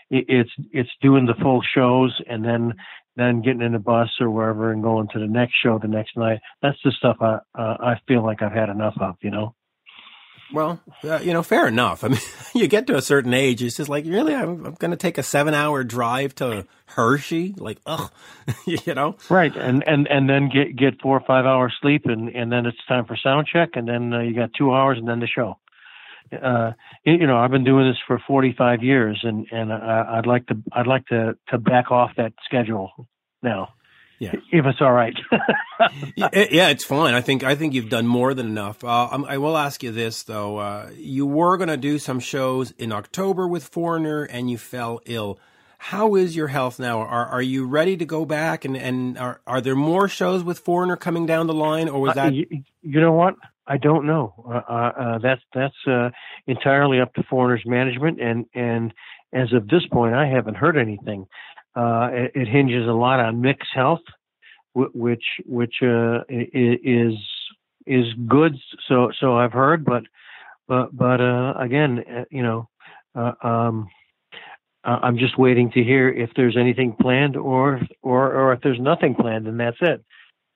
It, 0.09 0.25
it's 0.27 0.51
it's 0.71 0.89
doing 1.01 1.25
the 1.25 1.35
full 1.41 1.61
shows 1.75 2.13
and 2.29 2.43
then 2.43 2.73
then 3.15 3.41
getting 3.41 3.61
in 3.61 3.71
the 3.73 3.79
bus 3.79 4.09
or 4.19 4.29
wherever 4.29 4.71
and 4.71 4.83
going 4.83 5.07
to 5.13 5.19
the 5.19 5.27
next 5.27 5.53
show 5.63 5.79
the 5.79 5.87
next 5.87 6.17
night. 6.17 6.39
That's 6.61 6.77
the 6.83 6.91
stuff 6.91 7.17
I 7.21 7.39
uh, 7.57 7.77
I 7.79 7.95
feel 8.07 8.23
like 8.23 8.41
I've 8.41 8.51
had 8.51 8.69
enough 8.69 8.95
of. 8.99 9.15
You 9.21 9.31
know. 9.31 9.55
Well, 10.53 10.79
uh, 11.03 11.19
you 11.23 11.33
know, 11.33 11.43
fair 11.43 11.67
enough. 11.67 12.03
I 12.03 12.09
mean, 12.09 12.19
you 12.53 12.67
get 12.67 12.87
to 12.87 12.95
a 12.95 13.01
certain 13.01 13.33
age, 13.33 13.63
it's 13.63 13.77
just 13.77 13.89
like, 13.89 14.05
really, 14.05 14.33
I'm, 14.35 14.65
I'm 14.65 14.73
going 14.75 14.91
to 14.91 14.97
take 14.97 15.17
a 15.17 15.23
seven-hour 15.23 15.83
drive 15.83 16.35
to 16.35 16.67
Hershey, 16.85 17.55
like, 17.57 17.79
ugh, 17.85 18.11
you 18.65 18.93
know. 18.93 19.17
Right, 19.29 19.55
and 19.55 19.83
and 19.87 20.07
and 20.07 20.29
then 20.29 20.49
get 20.49 20.75
get 20.75 21.01
four 21.01 21.17
or 21.17 21.23
five 21.25 21.45
hours 21.45 21.73
sleep, 21.81 22.03
and 22.05 22.29
and 22.29 22.51
then 22.51 22.65
it's 22.65 22.77
time 22.87 23.05
for 23.05 23.17
sound 23.17 23.47
check, 23.51 23.69
and 23.73 23.87
then 23.87 24.13
uh, 24.13 24.19
you 24.19 24.35
got 24.35 24.51
two 24.57 24.73
hours, 24.73 24.97
and 24.97 25.07
then 25.07 25.19
the 25.19 25.27
show 25.27 25.57
uh, 26.31 26.71
you 27.03 27.27
know, 27.27 27.37
I've 27.37 27.51
been 27.51 27.63
doing 27.63 27.87
this 27.87 27.97
for 28.07 28.19
45 28.27 28.83
years, 28.83 29.19
and 29.23 29.47
and 29.51 29.71
I, 29.71 30.17
I'd 30.17 30.25
like 30.25 30.47
to 30.47 30.57
I'd 30.71 30.87
like 30.87 31.05
to 31.07 31.37
to 31.49 31.57
back 31.57 31.91
off 31.91 32.11
that 32.17 32.33
schedule 32.45 33.07
now. 33.41 33.69
Yeah, 34.19 34.33
if 34.51 34.65
it's 34.65 34.79
all 34.81 34.93
right. 34.93 35.13
yeah, 36.15 36.69
it's 36.69 36.85
fine. 36.85 37.13
I 37.13 37.21
think 37.21 37.43
I 37.43 37.55
think 37.55 37.73
you've 37.73 37.89
done 37.89 38.07
more 38.07 38.33
than 38.33 38.47
enough. 38.47 38.83
Uh, 38.83 39.07
I 39.27 39.37
will 39.37 39.57
ask 39.57 39.83
you 39.83 39.91
this 39.91 40.23
though: 40.23 40.57
uh, 40.57 40.89
you 40.95 41.25
were 41.25 41.57
going 41.57 41.69
to 41.69 41.77
do 41.77 41.99
some 41.99 42.19
shows 42.19 42.71
in 42.71 42.91
October 42.91 43.47
with 43.47 43.65
Foreigner, 43.65 44.23
and 44.23 44.49
you 44.49 44.57
fell 44.57 45.01
ill. 45.05 45.39
How 45.77 46.15
is 46.15 46.35
your 46.35 46.47
health 46.47 46.79
now? 46.79 46.99
Are 46.99 47.25
are 47.25 47.41
you 47.41 47.65
ready 47.65 47.97
to 47.97 48.05
go 48.05 48.25
back? 48.25 48.63
And 48.63 48.77
and 48.77 49.17
are 49.17 49.41
are 49.45 49.59
there 49.59 49.75
more 49.75 50.07
shows 50.07 50.43
with 50.43 50.59
Foreigner 50.59 50.95
coming 50.95 51.25
down 51.25 51.47
the 51.47 51.53
line, 51.53 51.89
or 51.89 51.99
was 51.99 52.11
uh, 52.11 52.13
that? 52.15 52.33
You, 52.33 52.45
you 52.81 53.01
know 53.01 53.11
what? 53.11 53.35
I 53.67 53.77
don't 53.77 54.05
know. 54.05 54.33
Uh, 54.47 54.71
uh, 54.71 55.17
that's 55.19 55.41
that's 55.53 55.75
uh, 55.87 56.09
entirely 56.47 57.01
up 57.01 57.13
to 57.15 57.23
Foreigner's 57.23 57.63
management, 57.65 58.21
and 58.21 58.45
and 58.53 58.93
as 59.33 59.51
of 59.53 59.67
this 59.67 59.85
point, 59.91 60.15
I 60.15 60.27
haven't 60.27 60.55
heard 60.55 60.77
anything. 60.77 61.27
Uh, 61.75 62.09
it, 62.13 62.31
it, 62.35 62.47
hinges 62.47 62.87
a 62.87 62.93
lot 62.93 63.19
on 63.19 63.41
Mick's 63.41 63.67
health, 63.73 64.03
which 64.73 65.23
which 65.45 65.75
uh, 65.81 66.19
is 66.29 67.13
is 67.85 68.05
good. 68.27 68.55
So 68.87 69.11
so 69.19 69.37
I've 69.37 69.51
heard, 69.51 69.83
but 69.83 70.03
but 70.67 70.95
but 70.95 71.19
uh, 71.19 71.53
again, 71.59 72.03
you 72.31 72.43
know, 72.43 72.69
um, 73.43 73.89
I'm 74.85 75.17
just 75.17 75.37
waiting 75.37 75.69
to 75.71 75.83
hear 75.83 76.09
if 76.09 76.29
there's 76.35 76.55
anything 76.57 76.95
planned 76.99 77.35
or 77.35 77.81
or 78.01 78.31
or 78.33 78.53
if 78.53 78.61
there's 78.61 78.79
nothing 78.79 79.13
planned, 79.13 79.47
and 79.47 79.59
that's 79.59 79.77
it. 79.81 80.03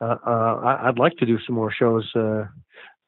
I'd 0.01 0.99
like 0.99 1.17
to 1.17 1.25
do 1.25 1.37
some 1.45 1.55
more 1.55 1.71
shows 1.71 2.09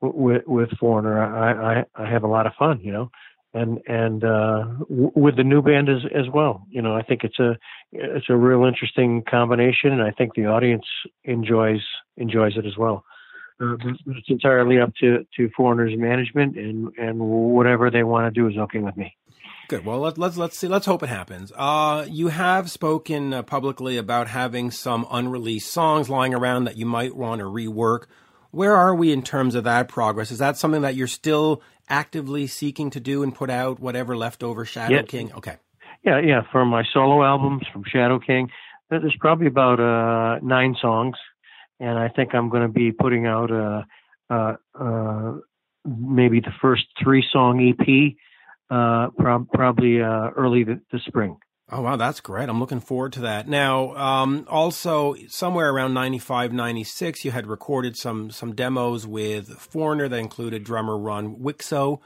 with 0.01 0.41
with 0.47 0.69
Foreigner. 0.79 1.21
I, 1.21 1.79
I 1.79 1.85
I 1.95 2.09
have 2.09 2.23
a 2.23 2.27
lot 2.27 2.47
of 2.47 2.53
fun, 2.59 2.81
you 2.81 2.91
know, 2.91 3.09
and 3.53 3.79
and 3.87 4.23
uh, 4.23 4.63
w- 4.89 5.11
with 5.15 5.35
the 5.35 5.43
new 5.43 5.61
band 5.61 5.89
as 5.89 6.03
as 6.15 6.25
well. 6.33 6.65
You 6.69 6.81
know, 6.81 6.95
I 6.95 7.01
think 7.01 7.23
it's 7.23 7.39
a 7.39 7.57
it's 7.91 8.29
a 8.29 8.35
real 8.35 8.65
interesting 8.65 9.23
combination, 9.29 9.91
and 9.91 10.01
I 10.01 10.11
think 10.11 10.35
the 10.35 10.45
audience 10.45 10.85
enjoys 11.23 11.81
enjoys 12.17 12.57
it 12.57 12.65
as 12.65 12.77
well. 12.77 13.03
Uh, 13.59 13.75
it's 14.07 14.29
entirely 14.29 14.79
up 14.79 14.93
to 15.01 15.25
to 15.37 15.49
Foreigners 15.55 15.93
management, 15.97 16.57
and 16.57 16.91
and 16.97 17.19
whatever 17.19 17.91
they 17.91 18.03
want 18.03 18.33
to 18.33 18.39
do 18.39 18.47
is 18.47 18.57
okay 18.57 18.79
with 18.79 18.97
me. 18.97 19.15
Good. 19.67 19.85
Well, 19.85 19.99
let, 19.99 20.17
let's 20.17 20.35
let's 20.35 20.57
see. 20.57 20.67
Let's 20.67 20.85
hope 20.85 21.03
it 21.03 21.09
happens. 21.09 21.51
Uh, 21.55 22.05
you 22.09 22.27
have 22.27 22.69
spoken 22.69 23.33
uh, 23.33 23.43
publicly 23.43 23.95
about 23.95 24.27
having 24.27 24.69
some 24.69 25.05
unreleased 25.09 25.71
songs 25.71 26.09
lying 26.09 26.33
around 26.33 26.65
that 26.65 26.75
you 26.75 26.85
might 26.85 27.15
want 27.15 27.39
to 27.39 27.45
rework. 27.45 28.05
Where 28.51 28.75
are 28.75 28.93
we 28.93 29.11
in 29.11 29.21
terms 29.21 29.55
of 29.55 29.63
that 29.63 29.87
progress? 29.87 30.31
Is 30.31 30.39
that 30.39 30.57
something 30.57 30.81
that 30.81 30.95
you're 30.95 31.07
still 31.07 31.61
actively 31.89 32.47
seeking 32.47 32.89
to 32.91 32.99
do 32.99 33.23
and 33.23 33.33
put 33.33 33.49
out 33.49 33.79
whatever 33.79 34.15
leftover 34.15 34.65
Shadow 34.65 34.95
yeah. 34.95 35.01
King? 35.03 35.31
Okay. 35.33 35.57
Yeah, 36.03 36.19
yeah. 36.19 36.41
For 36.51 36.65
my 36.65 36.83
solo 36.93 37.23
albums 37.23 37.63
from 37.71 37.83
Shadow 37.87 38.19
King, 38.19 38.49
there's 38.89 39.15
probably 39.19 39.47
about 39.47 39.79
uh, 39.79 40.39
nine 40.43 40.75
songs, 40.81 41.15
and 41.79 41.97
I 41.97 42.09
think 42.09 42.35
I'm 42.35 42.49
going 42.49 42.63
to 42.63 42.67
be 42.67 42.91
putting 42.91 43.25
out 43.25 43.51
uh, 43.51 43.83
uh, 44.29 44.55
uh, 44.77 45.33
maybe 45.85 46.39
the 46.39 46.51
first 46.61 46.83
three 47.01 47.23
song 47.31 47.61
EP, 47.61 48.15
uh, 48.69 49.11
prob- 49.17 49.49
probably 49.53 50.01
uh, 50.01 50.29
early 50.35 50.63
the, 50.63 50.81
the 50.91 50.99
spring. 51.05 51.37
Oh, 51.73 51.81
wow, 51.81 51.95
that's 51.95 52.19
great. 52.19 52.49
I'm 52.49 52.59
looking 52.59 52.81
forward 52.81 53.13
to 53.13 53.21
that. 53.21 53.47
Now, 53.47 53.95
um, 53.95 54.45
also, 54.49 55.15
somewhere 55.29 55.69
around 55.69 55.93
95, 55.93 56.51
96, 56.51 57.23
you 57.23 57.31
had 57.31 57.47
recorded 57.47 57.95
some 57.95 58.29
some 58.29 58.53
demos 58.53 59.07
with 59.07 59.47
Foreigner 59.47 60.09
that 60.09 60.17
included 60.17 60.65
drummer 60.65 60.97
Ron 60.97 61.37
Wikso. 61.37 61.99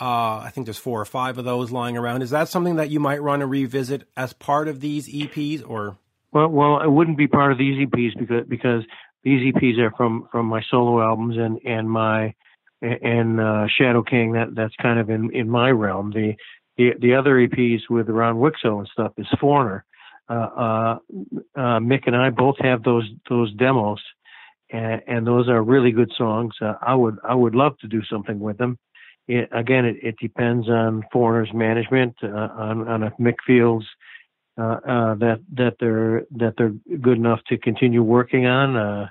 Uh, 0.00 0.38
I 0.38 0.50
think 0.52 0.66
there's 0.66 0.78
four 0.78 1.00
or 1.00 1.04
five 1.04 1.36
of 1.36 1.44
those 1.44 1.70
lying 1.70 1.98
around. 1.98 2.22
Is 2.22 2.30
that 2.30 2.48
something 2.48 2.76
that 2.76 2.88
you 2.88 2.98
might 2.98 3.22
want 3.22 3.40
to 3.40 3.46
revisit 3.46 4.08
as 4.16 4.32
part 4.32 4.68
of 4.68 4.80
these 4.80 5.06
EPs, 5.06 5.62
or? 5.68 5.98
Well, 6.32 6.48
well, 6.48 6.80
it 6.80 6.90
wouldn't 6.90 7.18
be 7.18 7.28
part 7.28 7.52
of 7.52 7.58
these 7.58 7.86
EPs 7.86 8.18
because 8.18 8.46
because 8.48 8.84
these 9.22 9.52
EPs 9.54 9.78
are 9.78 9.92
from 9.98 10.28
from 10.32 10.46
my 10.46 10.62
solo 10.70 11.02
albums 11.02 11.36
and 11.36 11.60
and 11.66 11.90
my 11.90 12.34
and 12.80 13.38
uh, 13.38 13.66
Shadow 13.68 14.02
King. 14.02 14.32
That 14.32 14.54
that's 14.54 14.74
kind 14.80 14.98
of 14.98 15.10
in 15.10 15.30
in 15.34 15.50
my 15.50 15.70
realm. 15.70 16.10
The 16.10 16.36
the 16.76 16.92
the 17.00 17.14
other 17.14 17.34
EPs 17.36 17.82
with 17.88 18.08
Ron 18.08 18.36
Wikso 18.36 18.78
and 18.78 18.88
stuff 18.92 19.12
is 19.16 19.26
Foreigner. 19.40 19.84
Uh, 20.28 20.32
uh, 20.32 20.98
uh, 21.54 21.78
Mick 21.80 22.06
and 22.06 22.16
I 22.16 22.30
both 22.30 22.56
have 22.60 22.82
those 22.82 23.08
those 23.28 23.52
demos, 23.54 24.00
and, 24.70 25.02
and 25.06 25.26
those 25.26 25.48
are 25.48 25.62
really 25.62 25.92
good 25.92 26.12
songs. 26.16 26.54
Uh, 26.60 26.74
I 26.80 26.94
would 26.94 27.18
I 27.22 27.34
would 27.34 27.54
love 27.54 27.78
to 27.78 27.88
do 27.88 28.02
something 28.04 28.40
with 28.40 28.58
them. 28.58 28.78
It, 29.28 29.48
again, 29.52 29.84
it, 29.84 29.96
it 30.02 30.16
depends 30.20 30.68
on 30.68 31.04
Foreigner's 31.12 31.52
management, 31.52 32.16
uh, 32.22 32.28
on 32.28 32.88
on 32.88 33.02
if 33.02 33.12
Mick 33.20 33.36
feels 33.46 33.86
uh, 34.56 35.14
that 35.16 35.40
that 35.52 35.74
they're 35.78 36.22
that 36.32 36.54
they're 36.56 36.74
good 37.00 37.18
enough 37.18 37.40
to 37.48 37.58
continue 37.58 38.02
working 38.02 38.46
on. 38.46 39.10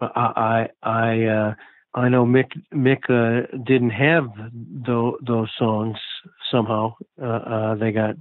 I 0.00 0.08
I 0.10 0.68
I 0.82 1.54
know 2.08 2.26
Mick 2.26 2.50
Mick 2.74 3.08
uh, 3.08 3.46
didn't 3.64 3.90
have 3.90 4.28
those 4.86 5.50
songs 5.58 5.96
somehow. 6.50 6.94
Uh, 7.20 7.26
uh, 7.26 7.74
they 7.76 7.92
got 7.92 8.16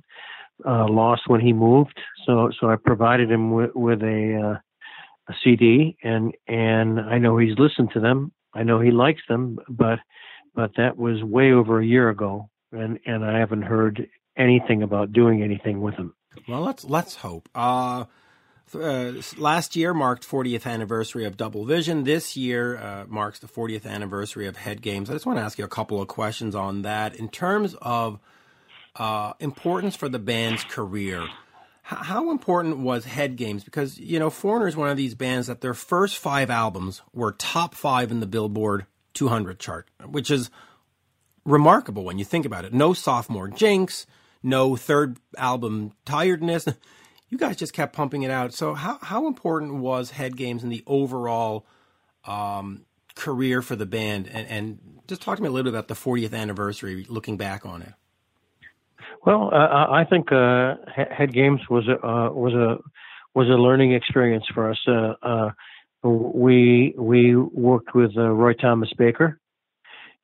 uh, 0.65 0.87
lost 0.87 1.23
when 1.27 1.41
he 1.41 1.53
moved, 1.53 1.99
so 2.25 2.51
so 2.59 2.69
I 2.69 2.77
provided 2.77 3.29
him 3.29 3.51
with, 3.51 3.71
with 3.75 4.01
a, 4.01 4.55
uh, 4.55 5.31
a 5.31 5.35
CD, 5.43 5.97
and 6.03 6.33
and 6.47 6.99
I 6.99 7.17
know 7.17 7.37
he's 7.37 7.57
listened 7.57 7.91
to 7.93 7.99
them. 7.99 8.31
I 8.53 8.63
know 8.63 8.79
he 8.79 8.91
likes 8.91 9.21
them, 9.27 9.59
but 9.67 9.99
but 10.53 10.71
that 10.77 10.97
was 10.97 11.21
way 11.23 11.51
over 11.51 11.79
a 11.79 11.85
year 11.85 12.09
ago, 12.09 12.49
and 12.71 12.99
and 13.05 13.25
I 13.25 13.39
haven't 13.39 13.63
heard 13.63 14.07
anything 14.37 14.83
about 14.83 15.11
doing 15.11 15.43
anything 15.43 15.81
with 15.81 15.97
them. 15.97 16.15
Well, 16.47 16.61
let's 16.61 16.85
let's 16.85 17.15
hope. 17.15 17.49
Uh 18.73 19.13
last 19.37 19.75
year 19.75 19.93
marked 19.93 20.27
40th 20.27 20.65
anniversary 20.65 21.25
of 21.25 21.37
Double 21.37 21.65
Vision. 21.65 22.03
This 22.03 22.35
year 22.35 22.77
uh, 22.77 23.05
marks 23.07 23.39
the 23.39 23.47
40th 23.47 23.85
anniversary 23.85 24.47
of 24.47 24.57
Head 24.57 24.81
Games. 24.81 25.09
I 25.09 25.13
just 25.13 25.25
want 25.25 25.37
to 25.37 25.43
ask 25.43 25.57
you 25.57 25.65
a 25.65 25.69
couple 25.69 26.01
of 26.01 26.07
questions 26.07 26.55
on 26.55 26.81
that. 26.81 27.15
In 27.15 27.29
terms 27.29 27.75
of 27.81 28.19
uh, 28.95 29.33
importance 29.39 29.95
for 29.95 30.09
the 30.09 30.19
band's 30.19 30.63
career, 30.63 31.21
h- 31.23 31.29
how 31.83 32.31
important 32.31 32.79
was 32.79 33.05
Head 33.05 33.35
Games? 33.35 33.63
Because, 33.63 33.97
you 33.99 34.19
know, 34.19 34.29
Foreigner 34.29 34.67
is 34.67 34.75
one 34.75 34.89
of 34.89 34.97
these 34.97 35.15
bands 35.15 35.47
that 35.47 35.61
their 35.61 35.73
first 35.73 36.17
five 36.17 36.49
albums 36.49 37.01
were 37.13 37.33
top 37.33 37.75
five 37.75 38.09
in 38.09 38.19
the 38.19 38.25
Billboard 38.27 38.85
200 39.13 39.59
chart, 39.59 39.89
which 40.05 40.31
is 40.31 40.49
remarkable 41.45 42.03
when 42.03 42.17
you 42.17 42.25
think 42.25 42.45
about 42.45 42.65
it. 42.65 42.73
No 42.73 42.93
sophomore 42.93 43.47
jinx, 43.47 44.07
no 44.41 44.75
third 44.75 45.17
album 45.37 45.91
tiredness 46.05 46.67
you 47.29 47.37
guys 47.37 47.55
just 47.55 47.73
kept 47.73 47.93
pumping 47.93 48.23
it 48.23 48.31
out. 48.31 48.53
So 48.53 48.73
how 48.73 48.99
how 49.01 49.27
important 49.27 49.75
was 49.75 50.11
Head 50.11 50.37
Games 50.37 50.63
in 50.63 50.69
the 50.69 50.83
overall 50.85 51.65
um, 52.25 52.85
career 53.15 53.61
for 53.61 53.75
the 53.75 53.85
band? 53.85 54.27
And, 54.27 54.47
and, 54.47 54.79
just 55.07 55.21
talk 55.21 55.37
to 55.37 55.43
me 55.43 55.47
a 55.47 55.51
little 55.51 55.71
bit 55.71 55.77
about 55.77 55.87
the 55.87 55.93
40th 55.93 56.33
anniversary, 56.33 57.05
looking 57.07 57.37
back 57.37 57.63
on 57.63 57.83
it. 57.83 57.93
Well, 59.23 59.51
uh, 59.53 59.85
I 59.91 60.03
think 60.03 60.31
uh, 60.31 60.77
Head 60.95 61.31
Games 61.31 61.61
was 61.69 61.87
a 61.87 62.03
uh, 62.03 62.31
was 62.31 62.53
a 62.53 62.77
was 63.35 63.47
a 63.47 63.53
learning 63.53 63.93
experience 63.93 64.45
for 64.51 64.71
us. 64.71 64.79
Uh, 64.87 65.13
uh, 65.21 65.51
we 66.07 66.95
we 66.97 67.35
worked 67.35 67.93
with 67.93 68.17
uh, 68.17 68.29
Roy 68.29 68.53
Thomas 68.53 68.91
Baker 68.97 69.39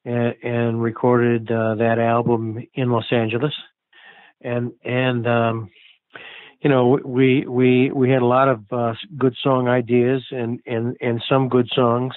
and, 0.04 0.34
and 0.42 0.82
recorded 0.82 1.48
that 1.48 1.98
album 2.00 2.66
in 2.74 2.90
Los 2.90 3.12
Angeles, 3.12 3.54
and 4.42 4.72
and 4.84 5.28
um, 5.28 5.70
you 6.62 6.70
know, 6.70 7.00
we 7.04 7.46
we 7.48 7.92
we 7.92 8.10
had 8.10 8.22
a 8.22 8.26
lot 8.26 8.48
of 8.48 8.64
uh, 8.72 8.94
good 9.18 9.36
song 9.42 9.68
ideas 9.68 10.24
and 10.32 10.60
and 10.68 10.96
and 11.02 11.22
some 11.28 11.50
good 11.50 11.68
songs, 11.74 12.14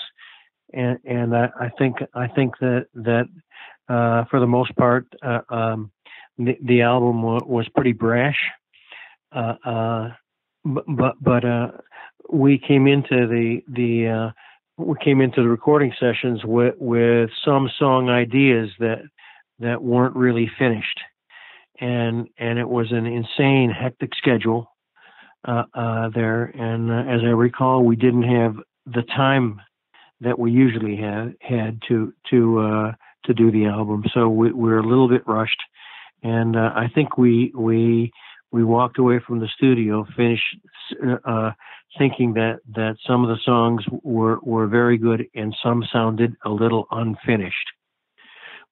and 0.73 0.99
and 1.05 1.35
I, 1.35 1.49
I 1.59 1.69
think 1.79 1.97
I 2.15 2.29
think 2.29 2.59
that 2.61 2.87
that 2.95 3.27
uh, 3.89 4.25
for 4.31 4.41
the 4.41 4.47
most 4.47 4.77
part, 4.77 5.07
uh, 5.23 5.41
um, 5.49 5.91
the, 6.37 6.59
the 6.63 6.83
album 6.83 7.23
w- 7.23 7.47
was 7.47 7.67
pretty 7.75 7.93
brash, 7.93 8.39
uh, 9.33 9.55
uh, 9.65 10.11
but 10.65 11.15
but 11.23 11.45
uh, 11.45 11.71
we 12.31 12.59
came 12.59 12.87
into 12.87 13.27
the 13.27 13.63
the 13.69 14.09
uh, 14.09 14.31
we 14.77 14.97
came 15.03 15.23
into 15.23 15.43
the 15.43 15.49
recording 15.49 15.93
sessions 15.99 16.45
with 16.45 16.75
with 16.79 17.31
some 17.47 17.71
song 17.79 18.11
ideas 18.11 18.69
that 18.79 19.03
that 19.59 19.83
weren't 19.83 20.17
really 20.17 20.51
finished 20.59 21.01
and 21.81 22.29
and 22.39 22.59
it 22.59 22.69
was 22.69 22.93
an 22.93 23.07
insane, 23.07 23.71
hectic 23.71 24.11
schedule 24.17 24.69
uh, 25.47 25.65
uh, 25.75 26.09
there. 26.15 26.45
And 26.45 26.91
uh, 26.91 27.11
as 27.11 27.21
I 27.23 27.31
recall, 27.31 27.85
we 27.85 27.97
didn't 27.97 28.23
have 28.23 28.57
the 28.87 29.03
time 29.03 29.61
that 30.21 30.39
we 30.39 30.51
usually 30.51 30.97
had 30.97 31.35
had 31.41 31.81
to 31.89 32.13
to 32.31 32.59
uh, 32.61 32.93
to 33.27 33.35
do 33.35 33.51
the 33.51 33.67
album, 33.67 34.05
so 34.13 34.29
we, 34.29 34.53
we 34.53 34.69
were 34.69 34.79
a 34.79 34.87
little 34.87 35.09
bit 35.09 35.27
rushed. 35.27 35.63
And 36.23 36.57
uh, 36.57 36.71
I 36.75 36.89
think 36.95 37.19
we 37.19 37.53
we 37.55 38.13
we 38.53 38.65
walked 38.65 38.99
away 38.99 39.21
from 39.27 39.41
the 39.41 39.49
studio, 39.57 40.07
finished 40.17 40.57
uh, 41.25 41.51
thinking 41.99 42.35
that 42.35 42.61
that 42.75 42.97
some 43.07 43.25
of 43.25 43.29
the 43.29 43.43
songs 43.45 43.83
were 44.03 44.39
were 44.43 44.67
very 44.67 44.97
good 44.97 45.27
and 45.35 45.55
some 45.63 45.85
sounded 45.93 46.35
a 46.45 46.51
little 46.51 46.87
unfinished 46.91 47.69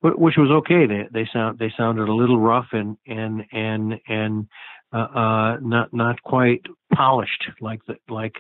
which 0.03 0.35
was 0.37 0.51
okay. 0.51 0.87
They 0.87 1.09
they 1.13 1.29
sound 1.33 1.59
they 1.59 1.73
sounded 1.77 2.09
a 2.09 2.15
little 2.15 2.39
rough 2.39 2.69
and 2.73 2.97
and 3.07 3.45
and 3.53 3.95
and 4.09 4.49
uh, 4.93 4.97
uh, 4.97 5.57
not 5.61 5.93
not 5.93 6.23
quite 6.23 6.67
polished 6.95 7.45
like 7.61 7.81
the 7.87 7.97
like 8.09 8.35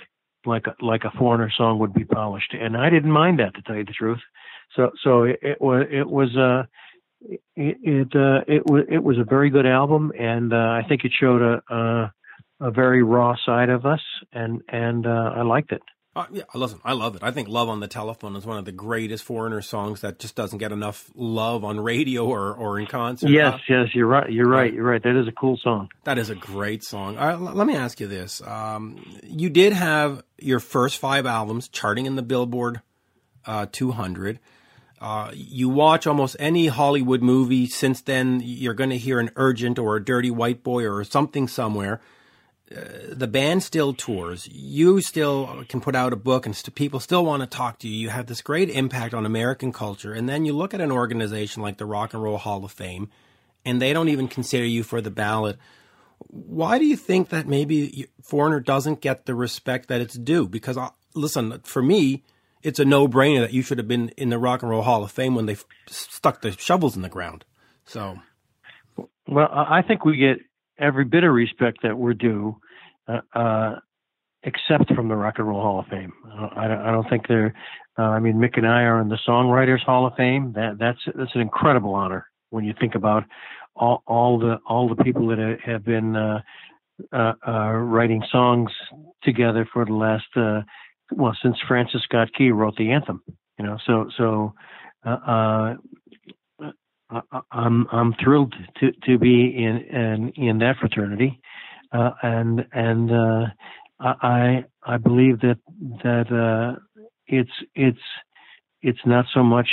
like 0.45 0.66
a, 0.66 0.85
like 0.85 1.04
a 1.04 1.11
foreigner 1.19 1.52
song 1.57 1.78
would 1.78 1.95
be 1.95 2.04
polished. 2.04 2.54
And 2.54 2.76
I 2.76 2.90
didn't 2.90 3.12
mind 3.12 3.38
that 3.38 3.54
to 3.54 3.62
tell 3.62 3.76
you 3.76 3.85
the 3.85 3.92
truth. 3.92 4.21
So 4.76 4.90
so 5.02 5.25
it, 5.25 5.38
it 5.42 5.61
was 5.61 5.87
it 5.90 6.09
was 6.09 6.37
uh 6.37 6.64
it 7.57 7.76
it 7.83 8.16
uh, 8.16 8.42
it 8.49 8.62
was 8.66 8.85
it 8.90 9.02
was 9.02 9.19
a 9.19 9.25
very 9.25 9.50
good 9.50 9.66
album, 9.66 10.12
and 10.19 10.52
uh, 10.52 10.57
I 10.57 10.83
think 10.88 11.04
it 11.04 11.12
showed 11.19 11.42
a, 11.42 11.75
a 11.75 12.12
a 12.61 12.71
very 12.71 13.02
raw 13.02 13.35
side 13.45 13.69
of 13.69 13.87
us, 13.87 14.00
and 14.33 14.62
and 14.69 15.07
uh, 15.07 15.33
I 15.37 15.42
liked 15.42 15.73
it. 15.73 15.83
Uh, 16.14 16.26
yeah, 16.31 16.42
listen, 16.54 16.78
I 16.85 16.92
love 16.92 17.16
it. 17.16 17.23
I 17.23 17.31
think 17.31 17.49
"Love 17.49 17.71
on 17.71 17.81
the 17.81 17.88
Telephone" 17.88 18.37
is 18.37 18.45
one 18.45 18.59
of 18.59 18.66
the 18.66 18.73
greatest 18.73 19.25
Foreigner 19.25 19.62
songs 19.62 20.02
that 20.02 20.19
just 20.19 20.35
doesn't 20.35 20.59
get 20.59 20.71
enough 20.71 21.11
love 21.14 21.64
on 21.64 21.81
radio 21.81 22.26
or, 22.26 22.52
or 22.52 22.78
in 22.78 22.87
concert. 22.87 23.31
Yes, 23.31 23.54
uh, 23.54 23.59
yes, 23.66 23.95
you're 23.95 24.07
right. 24.07 24.31
You're 24.31 24.49
right. 24.49 24.71
You're 24.71 24.85
right. 24.85 25.02
That 25.02 25.19
is 25.19 25.26
a 25.26 25.33
cool 25.33 25.57
song. 25.57 25.88
That 26.04 26.19
is 26.19 26.28
a 26.28 26.35
great 26.35 26.85
song. 26.85 27.16
let 27.16 27.66
me 27.66 27.75
ask 27.75 27.99
you 27.99 28.09
this: 28.09 28.42
um, 28.42 29.02
You 29.23 29.49
did 29.49 29.73
have 29.73 30.23
your 30.38 30.61
first 30.61 30.99
five 30.99 31.25
albums 31.25 31.69
charting 31.69 32.04
in 32.04 32.16
the 32.16 32.23
Billboard 32.23 32.83
uh, 33.47 33.66
200. 33.73 34.38
Uh, 35.00 35.31
you 35.35 35.69
watch 35.69 36.07
almost 36.07 36.37
any 36.38 36.69
Hollywood 36.69 37.23
movie 37.23 37.66
since 37.66 38.02
then, 38.02 38.40
you're 38.45 38.75
going 38.75 38.90
to 38.90 38.99
hear 38.99 39.19
an 39.19 39.31
urgent 39.35 39.78
or 39.78 39.97
a 39.97 40.04
dirty 40.04 40.31
white 40.31 40.62
boy 40.62 40.85
or 40.87 41.02
something 41.04 41.49
somewhere 41.49 42.00
the 43.12 43.26
band 43.26 43.62
still 43.62 43.95
tours. 43.95 44.49
You 44.49 45.00
still 45.00 45.64
can 45.69 45.81
put 45.81 45.95
out 45.95 46.12
a 46.12 46.17
book, 46.17 46.47
and 46.47 46.57
st- 46.57 46.75
people 46.75 47.00
still 47.00 47.25
want 47.25 47.43
to 47.43 47.47
talk 47.47 47.79
to 47.81 47.88
you. 47.88 47.95
You 47.95 48.09
have 48.11 48.26
this 48.26 48.43
great 48.43 48.71
impact 48.71 49.14
on 49.14 49.26
American 49.26 49.73
culture, 49.73 50.12
and 50.12 50.29
then 50.29 50.45
you 50.45 50.52
look 50.52 50.75
at 50.75 50.81
an 50.81 50.93
organization 50.93 51.62
like 51.62 51.79
the 51.79 51.87
Rock 51.87 52.14
and 52.14 52.23
Roll 52.23 52.38
Hall 52.38 52.64
of 52.64 52.73
Fame, 52.73 53.11
and 53.64 53.81
they 53.81 53.93
don't 53.93 54.09
even 54.09 54.29
consider 54.29 54.64
you 54.64 54.83
for 54.83 55.00
the 55.00 55.11
ballot. 55.11 55.59
Why 56.29 56.79
do 56.79 56.85
you 56.87 56.97
think 56.97 57.31
that 57.31 57.47
maybe 57.47 58.07
Foreigner 58.23 58.61
doesn't 58.61 59.00
get 59.00 59.26
the 59.26 59.35
respect 59.35 59.88
that 59.88 60.00
it's 60.00 60.14
due? 60.14 60.49
Because 60.49 60.76
uh, 60.76 60.91
listen, 61.14 61.61
for 61.64 61.83
me, 61.83 62.23
it's 62.62 62.79
a 62.79 62.85
no-brainer 62.85 63.41
that 63.41 63.52
you 63.52 63.62
should 63.62 63.79
have 63.79 63.88
been 63.88 64.11
in 64.11 64.31
the 64.31 64.38
Rock 64.38 64.62
and 64.62 64.71
Roll 64.71 64.83
Hall 64.83 65.02
of 65.02 65.11
Fame 65.11 65.35
when 65.35 65.47
they 65.47 65.55
f- 65.55 65.64
stuck 65.88 66.43
the 66.43 66.52
shovels 66.52 66.95
in 66.95 67.02
the 67.02 67.09
ground. 67.09 67.45
So, 67.85 68.21
well, 69.26 69.49
I 69.50 69.83
think 69.83 70.05
we 70.05 70.17
get 70.17 70.38
every 70.79 71.05
bit 71.05 71.25
of 71.25 71.33
respect 71.33 71.79
that 71.83 71.99
we're 71.99 72.14
due, 72.14 72.57
uh, 73.09 73.21
uh, 73.35 73.76
except 74.44 74.92
from 74.94 75.09
the 75.09 75.16
Rock 75.16 75.35
and 75.38 75.49
Roll 75.49 75.62
Hall 75.62 75.80
of 75.80 75.87
Fame. 75.87 76.12
I, 76.56 76.66
I 76.66 76.92
don't 76.92 77.09
think 77.09 77.28
they're. 77.28 77.54
Uh, 77.99 78.02
I 78.02 78.21
mean, 78.21 78.35
Mick 78.37 78.56
and 78.56 78.66
I 78.66 78.82
are 78.82 79.00
in 79.00 79.09
the 79.09 79.18
Songwriters 79.28 79.82
Hall 79.85 80.06
of 80.06 80.14
Fame. 80.16 80.52
That 80.54 80.76
that's 80.78 81.00
that's 81.14 81.35
an 81.35 81.40
incredible 81.40 81.94
honor 81.94 82.26
when 82.50 82.64
you 82.64 82.75
think 82.78 82.94
about 82.94 83.25
all 83.76 84.02
all 84.06 84.38
the 84.38 84.59
all 84.68 84.88
the 84.88 85.02
people 85.02 85.26
that 85.28 85.59
have 85.64 85.85
been 85.85 86.16
uh, 86.16 86.40
uh, 87.12 87.32
uh, 87.47 87.73
writing 87.73 88.23
songs 88.30 88.71
together 89.23 89.68
for 89.73 89.85
the 89.85 89.92
last 89.92 90.25
well 91.14 91.37
since 91.42 91.56
Francis 91.66 92.02
Scott 92.04 92.28
Key 92.37 92.50
wrote 92.50 92.76
the 92.76 92.90
anthem. 92.90 93.23
You 93.59 93.66
know, 93.66 93.78
so 93.87 94.09
so 94.16 94.54
I'm 97.50 97.87
I'm 97.92 98.14
thrilled 98.23 98.54
to 98.80 98.92
to 99.06 99.18
be 99.18 99.54
in 99.56 99.78
in, 99.78 100.32
in 100.37 100.59
that 100.59 100.76
fraternity, 100.78 101.40
uh, 101.40 101.51
and 101.93 102.67
and 102.73 103.11
uh, 103.11 103.45
I 104.01 104.65
I 104.83 104.97
believe 104.97 105.41
that 105.41 105.59
that 106.03 106.33
uh, 106.33 106.81
it's 107.27 107.51
it's 107.75 107.99
it's 108.83 109.07
not 109.07 109.27
so 109.33 109.43
much 109.43 109.69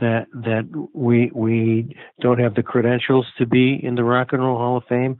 that 0.00 0.26
that 0.32 0.88
we 0.92 1.30
we 1.34 1.96
don't 2.20 2.40
have 2.40 2.54
the 2.54 2.62
credentials 2.62 3.26
to 3.38 3.46
be 3.46 3.80
in 3.82 3.94
the 3.94 4.04
Rock 4.04 4.32
and 4.32 4.42
Roll 4.42 4.58
Hall 4.58 4.76
of 4.78 4.84
Fame. 4.88 5.18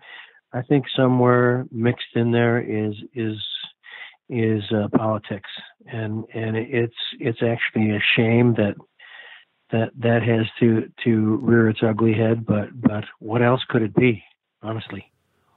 I 0.53 0.63
think 0.63 0.87
somewhere 0.97 1.67
mixed 1.71 2.17
in 2.17 2.33
there 2.33 2.61
is 2.61 2.95
is 3.15 3.37
is 4.29 4.63
uh, 4.73 4.89
politics, 4.97 5.51
and 5.87 6.25
and 6.35 6.57
it's 6.57 6.95
it's 7.19 7.43
actually 7.43 7.91
a 7.91 8.01
shame 8.17 8.55
that 8.55 8.75
that 9.71 9.91
that 9.99 10.23
has 10.23 10.47
to 10.59 10.91
to 11.05 11.37
rear 11.43 11.69
its 11.69 11.81
ugly 11.83 12.15
head. 12.15 12.45
But 12.45 12.69
but 12.81 13.05
what 13.21 13.43
else 13.43 13.63
could 13.69 13.83
it 13.83 13.95
be? 13.95 14.23
Honestly. 14.63 15.05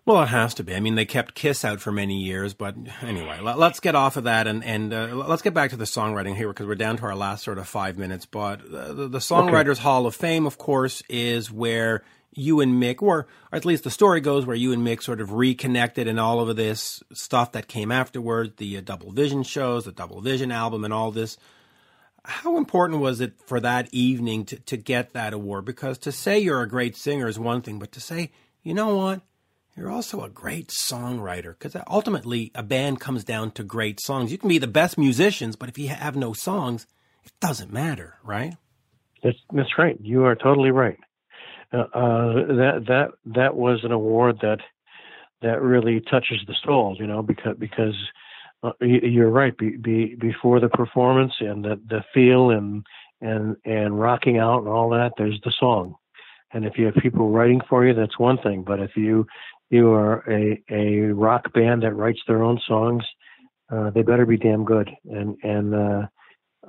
Well, 0.05 0.21
it 0.23 0.27
has 0.27 0.53
to 0.55 0.63
be. 0.65 0.75
I 0.75 0.81
mean, 0.81 0.95
they 0.95 1.05
kept 1.05 1.33
Kiss 1.33 1.63
out 1.63 1.79
for 1.79 1.91
many 1.91 2.21
years, 2.21 2.53
but 2.53 2.75
anyway, 3.01 3.39
let, 3.39 3.57
us 3.57 3.79
get 3.79 3.95
off 3.95 4.17
of 4.17 4.25
that 4.25 4.47
and 4.47 4.61
and 4.63 4.93
uh, 4.93 5.15
let's 5.15 5.41
get 5.41 5.53
back 5.53 5.69
to 5.69 5.77
the 5.77 5.85
songwriting 5.85 6.35
here 6.35 6.49
because 6.49 6.67
we're 6.67 6.75
down 6.75 6.97
to 6.97 7.03
our 7.03 7.15
last 7.15 7.43
sort 7.43 7.57
of 7.57 7.69
five 7.69 7.97
minutes. 7.97 8.25
But 8.25 8.61
uh, 8.65 8.93
the, 8.93 9.07
the 9.07 9.19
Songwriters 9.19 9.73
okay. 9.73 9.83
Hall 9.83 10.05
of 10.05 10.13
Fame, 10.13 10.45
of 10.45 10.57
course, 10.57 11.03
is 11.07 11.49
where 11.49 12.03
you 12.33 12.59
and 12.59 12.81
Mick, 12.81 13.01
or 13.01 13.27
at 13.53 13.63
least 13.63 13.85
the 13.85 13.91
story 13.91 14.19
goes, 14.19 14.45
where 14.45 14.57
you 14.57 14.73
and 14.73 14.85
Mick 14.85 15.01
sort 15.01 15.21
of 15.21 15.31
reconnected 15.31 16.07
and 16.07 16.19
all 16.19 16.41
of 16.41 16.53
this 16.57 17.01
stuff 17.13 17.53
that 17.53 17.69
came 17.69 17.89
afterwards, 17.91 18.55
the 18.57 18.77
uh, 18.77 18.81
Double 18.81 19.11
Vision 19.11 19.43
shows, 19.43 19.85
the 19.85 19.93
Double 19.93 20.19
Vision 20.19 20.51
album, 20.51 20.83
and 20.83 20.93
all 20.93 21.11
this 21.11 21.37
how 22.25 22.57
important 22.57 23.01
was 23.01 23.19
it 23.19 23.33
for 23.45 23.59
that 23.59 23.89
evening 23.91 24.45
to, 24.45 24.57
to 24.57 24.77
get 24.77 25.13
that 25.13 25.33
award? 25.33 25.65
Because 25.65 25.97
to 25.99 26.11
say 26.11 26.39
you're 26.39 26.61
a 26.61 26.67
great 26.67 26.95
singer 26.95 27.27
is 27.27 27.37
one 27.37 27.61
thing, 27.61 27.79
but 27.79 27.91
to 27.93 27.99
say, 27.99 28.31
you 28.63 28.73
know 28.73 28.95
what, 28.95 29.21
you're 29.75 29.91
also 29.91 30.23
a 30.23 30.29
great 30.29 30.67
songwriter. 30.67 31.57
Because 31.57 31.75
ultimately, 31.87 32.51
a 32.55 32.63
band 32.63 32.99
comes 32.99 33.23
down 33.23 33.51
to 33.51 33.63
great 33.63 33.99
songs. 33.99 34.31
You 34.31 34.37
can 34.37 34.49
be 34.49 34.57
the 34.57 34.67
best 34.67 34.97
musicians, 34.97 35.55
but 35.55 35.69
if 35.69 35.77
you 35.77 35.89
have 35.89 36.15
no 36.15 36.33
songs, 36.33 36.85
it 37.23 37.31
doesn't 37.39 37.71
matter, 37.71 38.15
right? 38.23 38.55
That's 39.23 39.37
that's 39.53 39.77
right. 39.77 39.97
You 40.01 40.25
are 40.25 40.35
totally 40.35 40.71
right. 40.71 40.99
Uh, 41.71 41.77
uh, 41.93 42.33
that 42.33 42.83
that 42.87 43.11
that 43.25 43.55
was 43.55 43.83
an 43.83 43.91
award 43.91 44.39
that 44.41 44.59
that 45.41 45.61
really 45.61 46.01
touches 46.01 46.39
the 46.45 46.55
soul, 46.63 46.95
you 46.99 47.07
know, 47.07 47.21
because 47.21 47.55
because 47.57 47.95
uh, 48.63 48.71
you're 48.81 49.29
right. 49.29 49.57
Be, 49.57 49.77
be, 49.77 50.15
before 50.15 50.59
the 50.59 50.69
performance 50.69 51.33
and 51.39 51.63
the 51.63 51.79
the 51.87 52.03
feel 52.13 52.51
and 52.51 52.85
and 53.21 53.55
and 53.65 53.99
rocking 53.99 54.37
out 54.37 54.59
and 54.59 54.67
all 54.67 54.89
that, 54.91 55.13
there's 55.17 55.39
the 55.43 55.53
song. 55.59 55.95
And 56.51 56.65
if 56.65 56.77
you 56.77 56.85
have 56.85 56.95
people 56.95 57.31
writing 57.31 57.61
for 57.67 57.85
you, 57.85 57.93
that's 57.93 58.19
one 58.19 58.37
thing. 58.37 58.63
But 58.63 58.79
if 58.79 58.95
you 58.95 59.25
you 59.73 59.91
are 59.91 60.23
a 60.31 60.63
a 60.69 61.13
rock 61.13 61.51
band 61.53 61.83
that 61.83 61.95
writes 61.95 62.19
their 62.27 62.43
own 62.43 62.59
songs, 62.67 63.03
uh, 63.71 63.89
they 63.89 64.03
better 64.03 64.25
be 64.25 64.37
damn 64.37 64.63
good. 64.63 64.89
And 65.05 65.35
and 65.43 65.75
uh, 65.75 66.07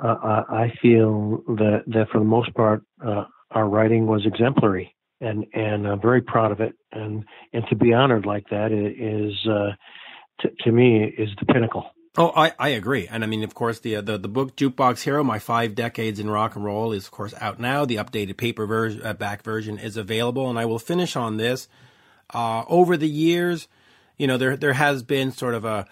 uh, 0.02 0.42
I 0.48 0.72
feel 0.82 1.42
that 1.46 1.84
that 1.86 2.08
for 2.10 2.18
the 2.18 2.24
most 2.24 2.52
part, 2.54 2.82
uh, 3.04 3.24
our 3.50 3.68
writing 3.68 4.06
was 4.06 4.26
exemplary, 4.26 4.94
and 5.20 5.44
and 5.52 5.86
I'm 5.86 6.00
very 6.00 6.22
proud 6.22 6.50
of 6.50 6.60
it. 6.60 6.74
And 6.92 7.24
and 7.52 7.64
to 7.68 7.76
be 7.76 7.92
honored 7.92 8.26
like 8.26 8.48
that 8.50 8.72
is 8.72 9.34
uh, 9.46 9.72
to, 10.40 10.50
to 10.64 10.72
me 10.72 11.04
is 11.04 11.28
the 11.38 11.46
pinnacle. 11.46 11.90
Oh, 12.16 12.32
I, 12.36 12.52
I 12.60 12.68
agree, 12.68 13.08
and 13.08 13.24
I 13.24 13.26
mean, 13.26 13.42
of 13.42 13.54
course, 13.54 13.80
the, 13.80 13.96
uh, 13.96 14.00
the 14.00 14.16
the 14.18 14.28
book 14.28 14.54
Jukebox 14.56 15.02
Hero: 15.02 15.24
My 15.24 15.40
Five 15.40 15.74
Decades 15.74 16.20
in 16.20 16.30
Rock 16.30 16.54
and 16.54 16.64
Roll 16.64 16.92
is, 16.92 17.06
of 17.06 17.10
course, 17.10 17.34
out 17.40 17.58
now. 17.58 17.84
The 17.84 17.96
updated 17.96 18.36
paper 18.36 18.66
version, 18.66 19.04
uh, 19.04 19.14
back 19.14 19.42
version, 19.42 19.78
is 19.78 19.96
available, 19.96 20.48
and 20.48 20.56
I 20.56 20.64
will 20.64 20.78
finish 20.78 21.16
on 21.16 21.38
this. 21.38 21.66
Uh, 22.32 22.64
over 22.68 22.96
the 22.96 23.08
years, 23.08 23.68
you 24.16 24.26
know, 24.26 24.36
there 24.36 24.56
there 24.56 24.72
has 24.72 25.02
been 25.02 25.32
sort 25.32 25.54
of 25.54 25.64
a 25.64 25.86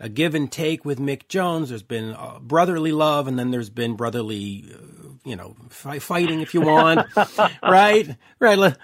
a 0.00 0.08
give 0.08 0.34
and 0.34 0.50
take 0.50 0.84
with 0.84 0.98
Mick 0.98 1.28
Jones. 1.28 1.70
There's 1.70 1.82
been 1.82 2.14
uh, 2.14 2.38
brotherly 2.40 2.92
love, 2.92 3.26
and 3.26 3.38
then 3.38 3.50
there's 3.50 3.70
been 3.70 3.96
brotherly, 3.96 4.72
uh, 4.72 5.08
you 5.24 5.36
know, 5.36 5.56
fighting 5.70 6.40
if 6.40 6.54
you 6.54 6.60
want, 6.60 7.06
right? 7.62 8.16
Right. 8.38 8.76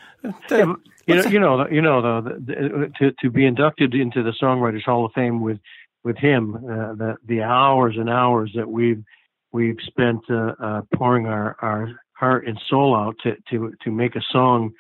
The, 0.49 0.77
you 1.07 1.15
know, 1.17 1.25
you 1.25 1.41
know, 1.41 1.69
you 1.69 1.83
know, 1.83 2.03
though, 2.03 2.21
the, 2.23 2.93
to 2.99 3.13
to 3.21 3.31
be 3.31 3.47
inducted 3.47 3.95
into 3.95 4.23
the 4.23 4.33
Songwriters 4.43 4.85
Hall 4.85 5.05
of 5.07 5.13
Fame 5.13 5.41
with 5.41 5.59
with 6.03 6.17
him, 6.17 6.55
uh, 6.57 6.95
the 6.95 7.17
the 7.27 7.43
hours 7.43 7.97
and 7.99 8.09
hours 8.09 8.53
that 8.57 8.69
we've 8.69 9.05
we've 9.53 9.79
spent 9.87 10.21
uh, 10.31 10.55
uh, 10.61 10.83
pouring 10.95 11.27
our 11.27 11.57
our 11.61 12.01
heart 12.13 12.47
and 12.47 12.61
soul 12.69 12.97
out 12.97 13.17
to 13.23 13.37
to 13.51 13.73
to 13.85 13.91
make 13.91 14.17
a 14.17 14.23
song 14.33 14.73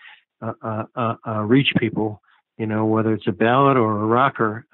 uh, 0.44 0.52
uh, 0.62 0.84
uh, 0.96 1.14
uh 1.26 1.40
reach 1.40 1.68
people. 1.78 2.20
You 2.58 2.66
know, 2.66 2.84
whether 2.84 3.12
it's 3.12 3.26
a 3.26 3.32
ballad 3.32 3.76
or 3.76 4.02
a 4.02 4.06
rocker, 4.06 4.64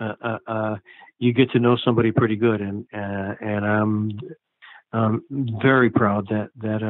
you 1.18 1.32
get 1.32 1.50
to 1.52 1.58
know 1.58 1.76
somebody 1.82 2.12
pretty 2.12 2.36
good, 2.36 2.60
and 2.60 2.86
and 2.92 3.64
I'm 3.64 4.20
I'm 4.92 5.22
very 5.62 5.88
proud 5.88 6.26
that 6.28 6.50
that 6.56 6.82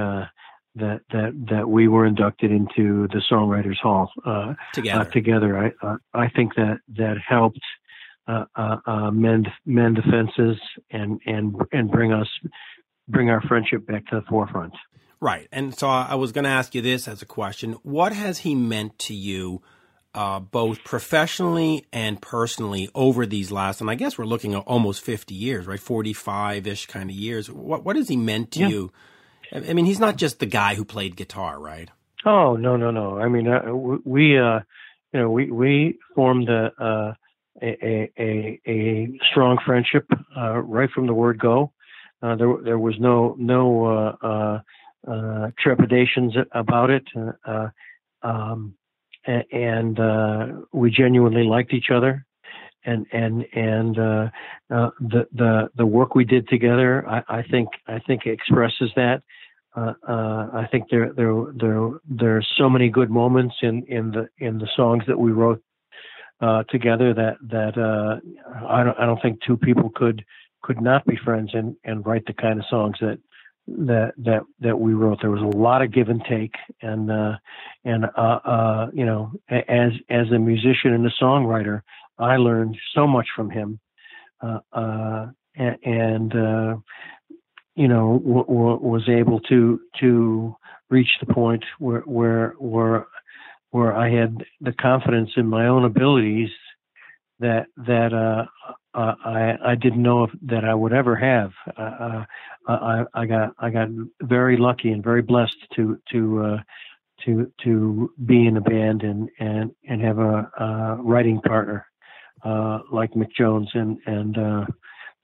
that 0.76 1.00
that 1.10 1.46
that 1.50 1.68
we 1.68 1.88
were 1.88 2.06
inducted 2.06 2.50
into 2.50 3.08
the 3.08 3.22
Songwriters 3.30 3.78
Hall 3.78 4.10
uh, 4.24 4.54
together. 4.72 5.00
Uh, 5.00 5.04
together, 5.04 5.58
I 5.58 5.86
uh, 5.86 5.96
I 6.14 6.28
think 6.28 6.54
that 6.56 6.78
that 6.96 7.16
helped 7.26 7.60
uh, 8.28 8.44
uh, 8.54 8.76
uh, 8.86 9.10
mend 9.10 9.48
mend 9.66 9.96
the 9.96 10.02
fences 10.02 10.60
and 10.90 11.20
and 11.26 11.54
and 11.72 11.90
bring 11.90 12.12
us 12.12 12.28
bring 13.08 13.30
our 13.30 13.40
friendship 13.42 13.86
back 13.86 14.06
to 14.06 14.16
the 14.16 14.22
forefront. 14.28 14.72
Right, 15.20 15.48
and 15.52 15.76
so 15.76 15.88
I 15.88 16.14
was 16.14 16.32
going 16.32 16.44
to 16.44 16.50
ask 16.50 16.74
you 16.74 16.80
this 16.82 17.06
as 17.06 17.22
a 17.22 17.26
question: 17.26 17.72
What 17.82 18.12
has 18.12 18.38
he 18.38 18.54
meant 18.54 18.98
to 19.00 19.14
you? 19.14 19.62
both 20.50 20.82
professionally 20.82 21.86
and 21.92 22.20
personally 22.20 22.90
over 22.96 23.24
these 23.24 23.52
last, 23.52 23.80
and 23.80 23.88
I 23.88 23.94
guess 23.94 24.18
we're 24.18 24.24
looking 24.24 24.54
at 24.54 24.64
almost 24.66 25.02
50 25.02 25.34
years, 25.34 25.68
right? 25.68 25.78
45 25.78 26.66
ish 26.66 26.86
kind 26.86 27.08
of 27.08 27.14
years. 27.14 27.48
What, 27.48 27.84
what 27.84 27.94
has 27.94 28.08
he 28.08 28.16
meant 28.16 28.50
to 28.52 28.58
yeah. 28.58 28.68
you 28.68 28.92
I 29.52 29.72
mean, 29.72 29.84
he's 29.84 30.00
not 30.00 30.16
just 30.16 30.38
the 30.38 30.46
guy 30.46 30.74
who 30.74 30.84
played 30.84 31.16
guitar, 31.16 31.58
right? 31.58 31.90
Oh 32.24 32.56
no, 32.56 32.76
no, 32.76 32.90
no. 32.90 33.18
I 33.18 33.28
mean, 33.28 33.48
uh, 33.48 33.74
we, 33.74 34.38
uh, 34.38 34.60
you 35.12 35.20
know, 35.20 35.30
we 35.30 35.50
we 35.50 35.98
formed 36.14 36.48
a 36.48 36.70
uh, 36.78 37.14
a, 37.62 38.10
a, 38.18 38.60
a 38.66 39.18
strong 39.30 39.58
friendship 39.64 40.06
uh, 40.36 40.58
right 40.58 40.90
from 40.90 41.06
the 41.06 41.14
word 41.14 41.38
go. 41.38 41.72
Uh, 42.22 42.36
there 42.36 42.54
there 42.62 42.78
was 42.78 42.94
no 43.00 43.34
no 43.38 44.56
uh, 45.06 45.50
trepidations 45.58 46.34
about 46.52 46.90
it, 46.90 47.04
uh, 47.46 47.68
um, 48.22 48.74
and 49.26 49.98
uh, 50.00 50.46
we 50.72 50.90
genuinely 50.90 51.44
liked 51.44 51.72
each 51.72 51.90
other. 51.90 52.24
and 52.84 53.06
and 53.12 53.44
and 53.54 53.98
uh, 53.98 54.28
uh, 54.70 54.90
the 55.00 55.26
the 55.32 55.68
the 55.76 55.86
work 55.86 56.14
we 56.14 56.24
did 56.24 56.48
together, 56.48 57.06
I, 57.08 57.22
I 57.28 57.42
think 57.42 57.68
I 57.86 57.98
think 58.00 58.26
expresses 58.26 58.90
that. 58.96 59.22
Uh, 59.76 59.92
uh, 60.08 60.48
I 60.52 60.66
think 60.70 60.84
there 60.90 61.12
there 61.12 61.32
there 61.54 61.90
there 62.08 62.36
are 62.36 62.46
so 62.56 62.68
many 62.68 62.88
good 62.88 63.10
moments 63.10 63.54
in 63.62 63.84
in 63.84 64.10
the 64.10 64.28
in 64.38 64.58
the 64.58 64.68
songs 64.76 65.04
that 65.06 65.18
we 65.18 65.32
wrote 65.32 65.62
uh, 66.40 66.64
together 66.68 67.14
that 67.14 67.36
that 67.48 67.78
I 68.68 68.82
don't 68.82 68.98
I 68.98 69.06
don't 69.06 69.20
think 69.22 69.40
two 69.46 69.56
people 69.56 69.90
could 69.94 70.24
could 70.62 70.80
not 70.80 71.04
be 71.06 71.16
friends 71.16 71.50
and 71.52 71.76
and 71.84 72.04
write 72.04 72.24
the 72.26 72.32
kind 72.32 72.58
of 72.58 72.64
songs 72.68 72.96
that 73.00 73.18
that 73.78 74.12
that 74.18 74.42
that 74.60 74.78
we 74.78 74.94
wrote. 74.94 75.18
There 75.20 75.30
was 75.30 75.42
a 75.42 75.56
lot 75.56 75.82
of 75.82 75.92
give 75.92 76.08
and 76.08 76.22
take, 76.28 76.54
and 76.82 77.10
uh, 77.10 77.36
and 77.84 78.04
uh, 78.16 78.40
uh, 78.44 78.90
you 78.92 79.04
know, 79.04 79.32
as 79.48 79.92
as 80.08 80.30
a 80.32 80.38
musician 80.38 80.92
and 80.92 81.06
a 81.06 81.10
songwriter, 81.22 81.82
I 82.18 82.36
learned 82.36 82.76
so 82.94 83.06
much 83.06 83.26
from 83.34 83.50
him, 83.50 83.80
uh, 84.42 84.58
uh, 84.72 85.26
and 85.56 86.34
uh, 86.34 86.76
you 87.76 87.88
know, 87.88 88.18
w- 88.18 88.46
w- 88.46 88.80
was 88.80 89.08
able 89.08 89.40
to 89.40 89.80
to 90.00 90.56
reach 90.90 91.10
the 91.20 91.32
point 91.32 91.64
where 91.78 92.00
where 92.00 92.54
where 92.58 93.06
where 93.70 93.96
I 93.96 94.10
had 94.10 94.44
the 94.60 94.72
confidence 94.72 95.30
in 95.36 95.46
my 95.46 95.68
own 95.68 95.84
abilities 95.84 96.50
that 97.38 97.66
that 97.76 98.46
uh, 98.94 99.14
I 99.24 99.54
I 99.64 99.74
didn't 99.74 100.02
know 100.02 100.24
if, 100.24 100.30
that 100.42 100.64
I 100.64 100.74
would 100.74 100.92
ever 100.92 101.16
have. 101.16 101.52
Uh, 101.76 101.82
uh, 101.82 102.24
I 102.66 103.04
I 103.14 103.26
got 103.26 103.54
I 103.58 103.70
got 103.70 103.88
very 104.22 104.56
lucky 104.56 104.90
and 104.90 105.02
very 105.02 105.22
blessed 105.22 105.56
to 105.76 105.98
to 106.12 106.44
uh, 106.44 106.56
to 107.24 107.52
to 107.64 108.12
be 108.26 108.46
in 108.46 108.56
a 108.56 108.60
band 108.60 109.02
and 109.02 109.28
and 109.38 109.70
and 109.88 110.02
have 110.02 110.18
a, 110.18 110.50
a 110.58 110.96
writing 111.02 111.40
partner 111.40 111.86
uh, 112.44 112.80
like 112.90 113.12
Mick 113.12 113.32
Jones 113.36 113.68
and 113.74 113.98
and 114.06 114.36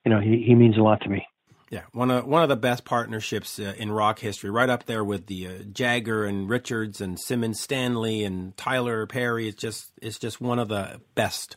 you 0.05 0.11
know 0.11 0.20
he 0.20 0.44
he 0.46 0.55
means 0.55 0.76
a 0.79 0.83
lot 0.83 1.00
to 1.02 1.09
me. 1.09 1.26
Yeah, 1.68 1.83
one 1.90 2.12
of 2.12 2.24
one 2.24 2.44
of 2.44 2.48
the 2.48 2.57
best 2.57 2.85
partnerships 2.85 3.59
in 3.59 3.90
rock 3.90 4.20
history, 4.20 4.50
right 4.50 4.70
up 4.70 4.85
there 4.85 5.02
with 5.02 5.26
the 5.26 5.64
Jagger 5.72 6.24
and 6.24 6.48
Richards 6.48 7.00
and 7.00 7.18
Simmons, 7.18 7.61
Stanley 7.61 8.22
and 8.22 8.57
Tyler 8.57 9.05
Perry. 9.07 9.48
It's 9.48 9.61
just 9.61 9.90
it's 10.00 10.20
just 10.20 10.40
one 10.40 10.61
of 10.61 10.68
the 10.68 11.00
best. 11.16 11.57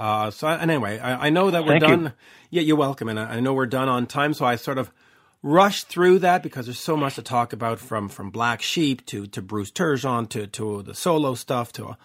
Uh, 0.00 0.30
so 0.30 0.48
anyway, 0.48 0.98
I, 0.98 1.26
I 1.26 1.30
know 1.30 1.50
that 1.50 1.62
we're 1.62 1.78
Thank 1.78 1.82
done. 1.82 2.02
you. 2.04 2.12
Yeah, 2.48 2.62
you're 2.62 2.76
welcome, 2.76 3.10
and 3.10 3.20
I, 3.20 3.34
I 3.34 3.40
know 3.40 3.52
we're 3.52 3.66
done 3.66 3.90
on 3.90 4.06
time. 4.06 4.32
So 4.32 4.46
I 4.46 4.56
sort 4.56 4.78
of 4.78 4.90
rushed 5.42 5.88
through 5.88 6.20
that 6.20 6.42
because 6.42 6.64
there's 6.64 6.78
so 6.78 6.96
much 6.96 7.16
to 7.16 7.22
talk 7.22 7.52
about 7.52 7.78
from 7.78 8.08
from 8.08 8.30
Black 8.30 8.62
Sheep 8.62 9.04
to 9.06 9.26
to 9.26 9.42
Bruce 9.42 9.70
Turgeon 9.70 10.26
to 10.30 10.46
to 10.46 10.82
the 10.82 10.94
solo 10.94 11.34
stuff 11.34 11.70
to. 11.72 11.98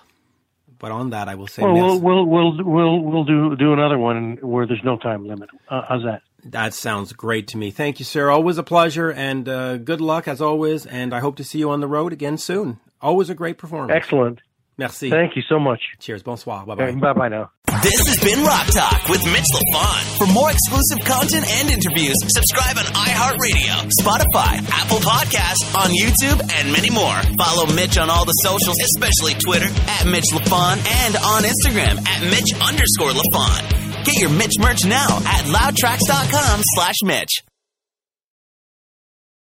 But 0.77 0.91
on 0.91 1.11
that, 1.11 1.29
I 1.29 1.35
will 1.35 1.47
say, 1.47 1.63
we'll 1.63 2.01
we'll 2.01 2.25
we'll 2.25 2.63
we'll 2.65 2.99
we'll 3.01 3.23
do 3.23 3.55
do 3.55 3.71
another 3.71 3.97
one 3.97 4.39
where 4.41 4.67
there's 4.67 4.83
no 4.83 4.97
time 4.97 5.25
limit. 5.25 5.49
Uh, 5.69 5.83
how's 5.87 6.03
that? 6.03 6.21
That 6.43 6.73
sounds 6.73 7.13
great 7.13 7.47
to 7.47 7.57
me. 7.57 7.71
Thank 7.71 7.99
you, 7.99 8.05
sir. 8.05 8.29
Always 8.29 8.57
a 8.57 8.63
pleasure, 8.63 9.09
and 9.09 9.47
uh, 9.47 9.77
good 9.77 10.01
luck 10.01 10.27
as 10.27 10.41
always. 10.41 10.85
And 10.85 11.13
I 11.13 11.21
hope 11.21 11.37
to 11.37 11.45
see 11.45 11.59
you 11.59 11.69
on 11.69 11.79
the 11.79 11.87
road 11.87 12.11
again 12.11 12.37
soon. 12.37 12.81
Always 13.01 13.29
a 13.29 13.35
great 13.35 13.57
performance. 13.57 13.95
Excellent. 13.95 14.41
Merci. 14.77 15.09
Thank 15.09 15.35
you 15.35 15.41
so 15.47 15.57
much. 15.59 15.79
Cheers. 15.99 16.23
Bonsoir. 16.23 16.65
Bye 16.65 16.75
bye. 16.75 16.91
Bye 16.91 17.13
bye 17.13 17.29
now. 17.29 17.51
This 17.81 18.07
has 18.07 18.19
been 18.19 18.43
Rock 18.43 18.67
Talk 18.67 19.07
with 19.09 19.23
Mitch 19.31 19.47
LaFon. 19.53 20.01
For 20.17 20.27
more 20.33 20.51
exclusive 20.51 20.99
content 21.05 21.45
and 21.47 21.69
interviews, 21.69 22.15
subscribe 22.27 22.77
on 22.77 22.85
iHeartRadio, 22.91 23.87
Spotify, 24.01 24.59
Apple 24.73 24.99
Podcasts, 24.99 25.63
on 25.75 25.91
YouTube, 25.95 26.39
and 26.59 26.71
many 26.71 26.89
more. 26.89 27.15
Follow 27.39 27.71
Mitch 27.73 27.97
on 27.97 28.09
all 28.09 28.25
the 28.25 28.35
socials, 28.43 28.75
especially 28.79 29.33
Twitter, 29.39 29.67
at 30.01 30.05
Mitch 30.07 30.27
LaFon, 30.33 30.75
and 31.05 31.15
on 31.15 31.43
Instagram, 31.43 31.95
at 32.07 32.19
Mitch 32.27 32.51
underscore 32.59 33.11
LaFon. 33.15 34.03
Get 34.03 34.19
your 34.19 34.29
Mitch 34.31 34.59
merch 34.59 34.85
now 34.85 35.17
at 35.25 35.45
loudtracks.com 35.47 36.61
slash 36.75 36.95
Mitch. 37.03 37.43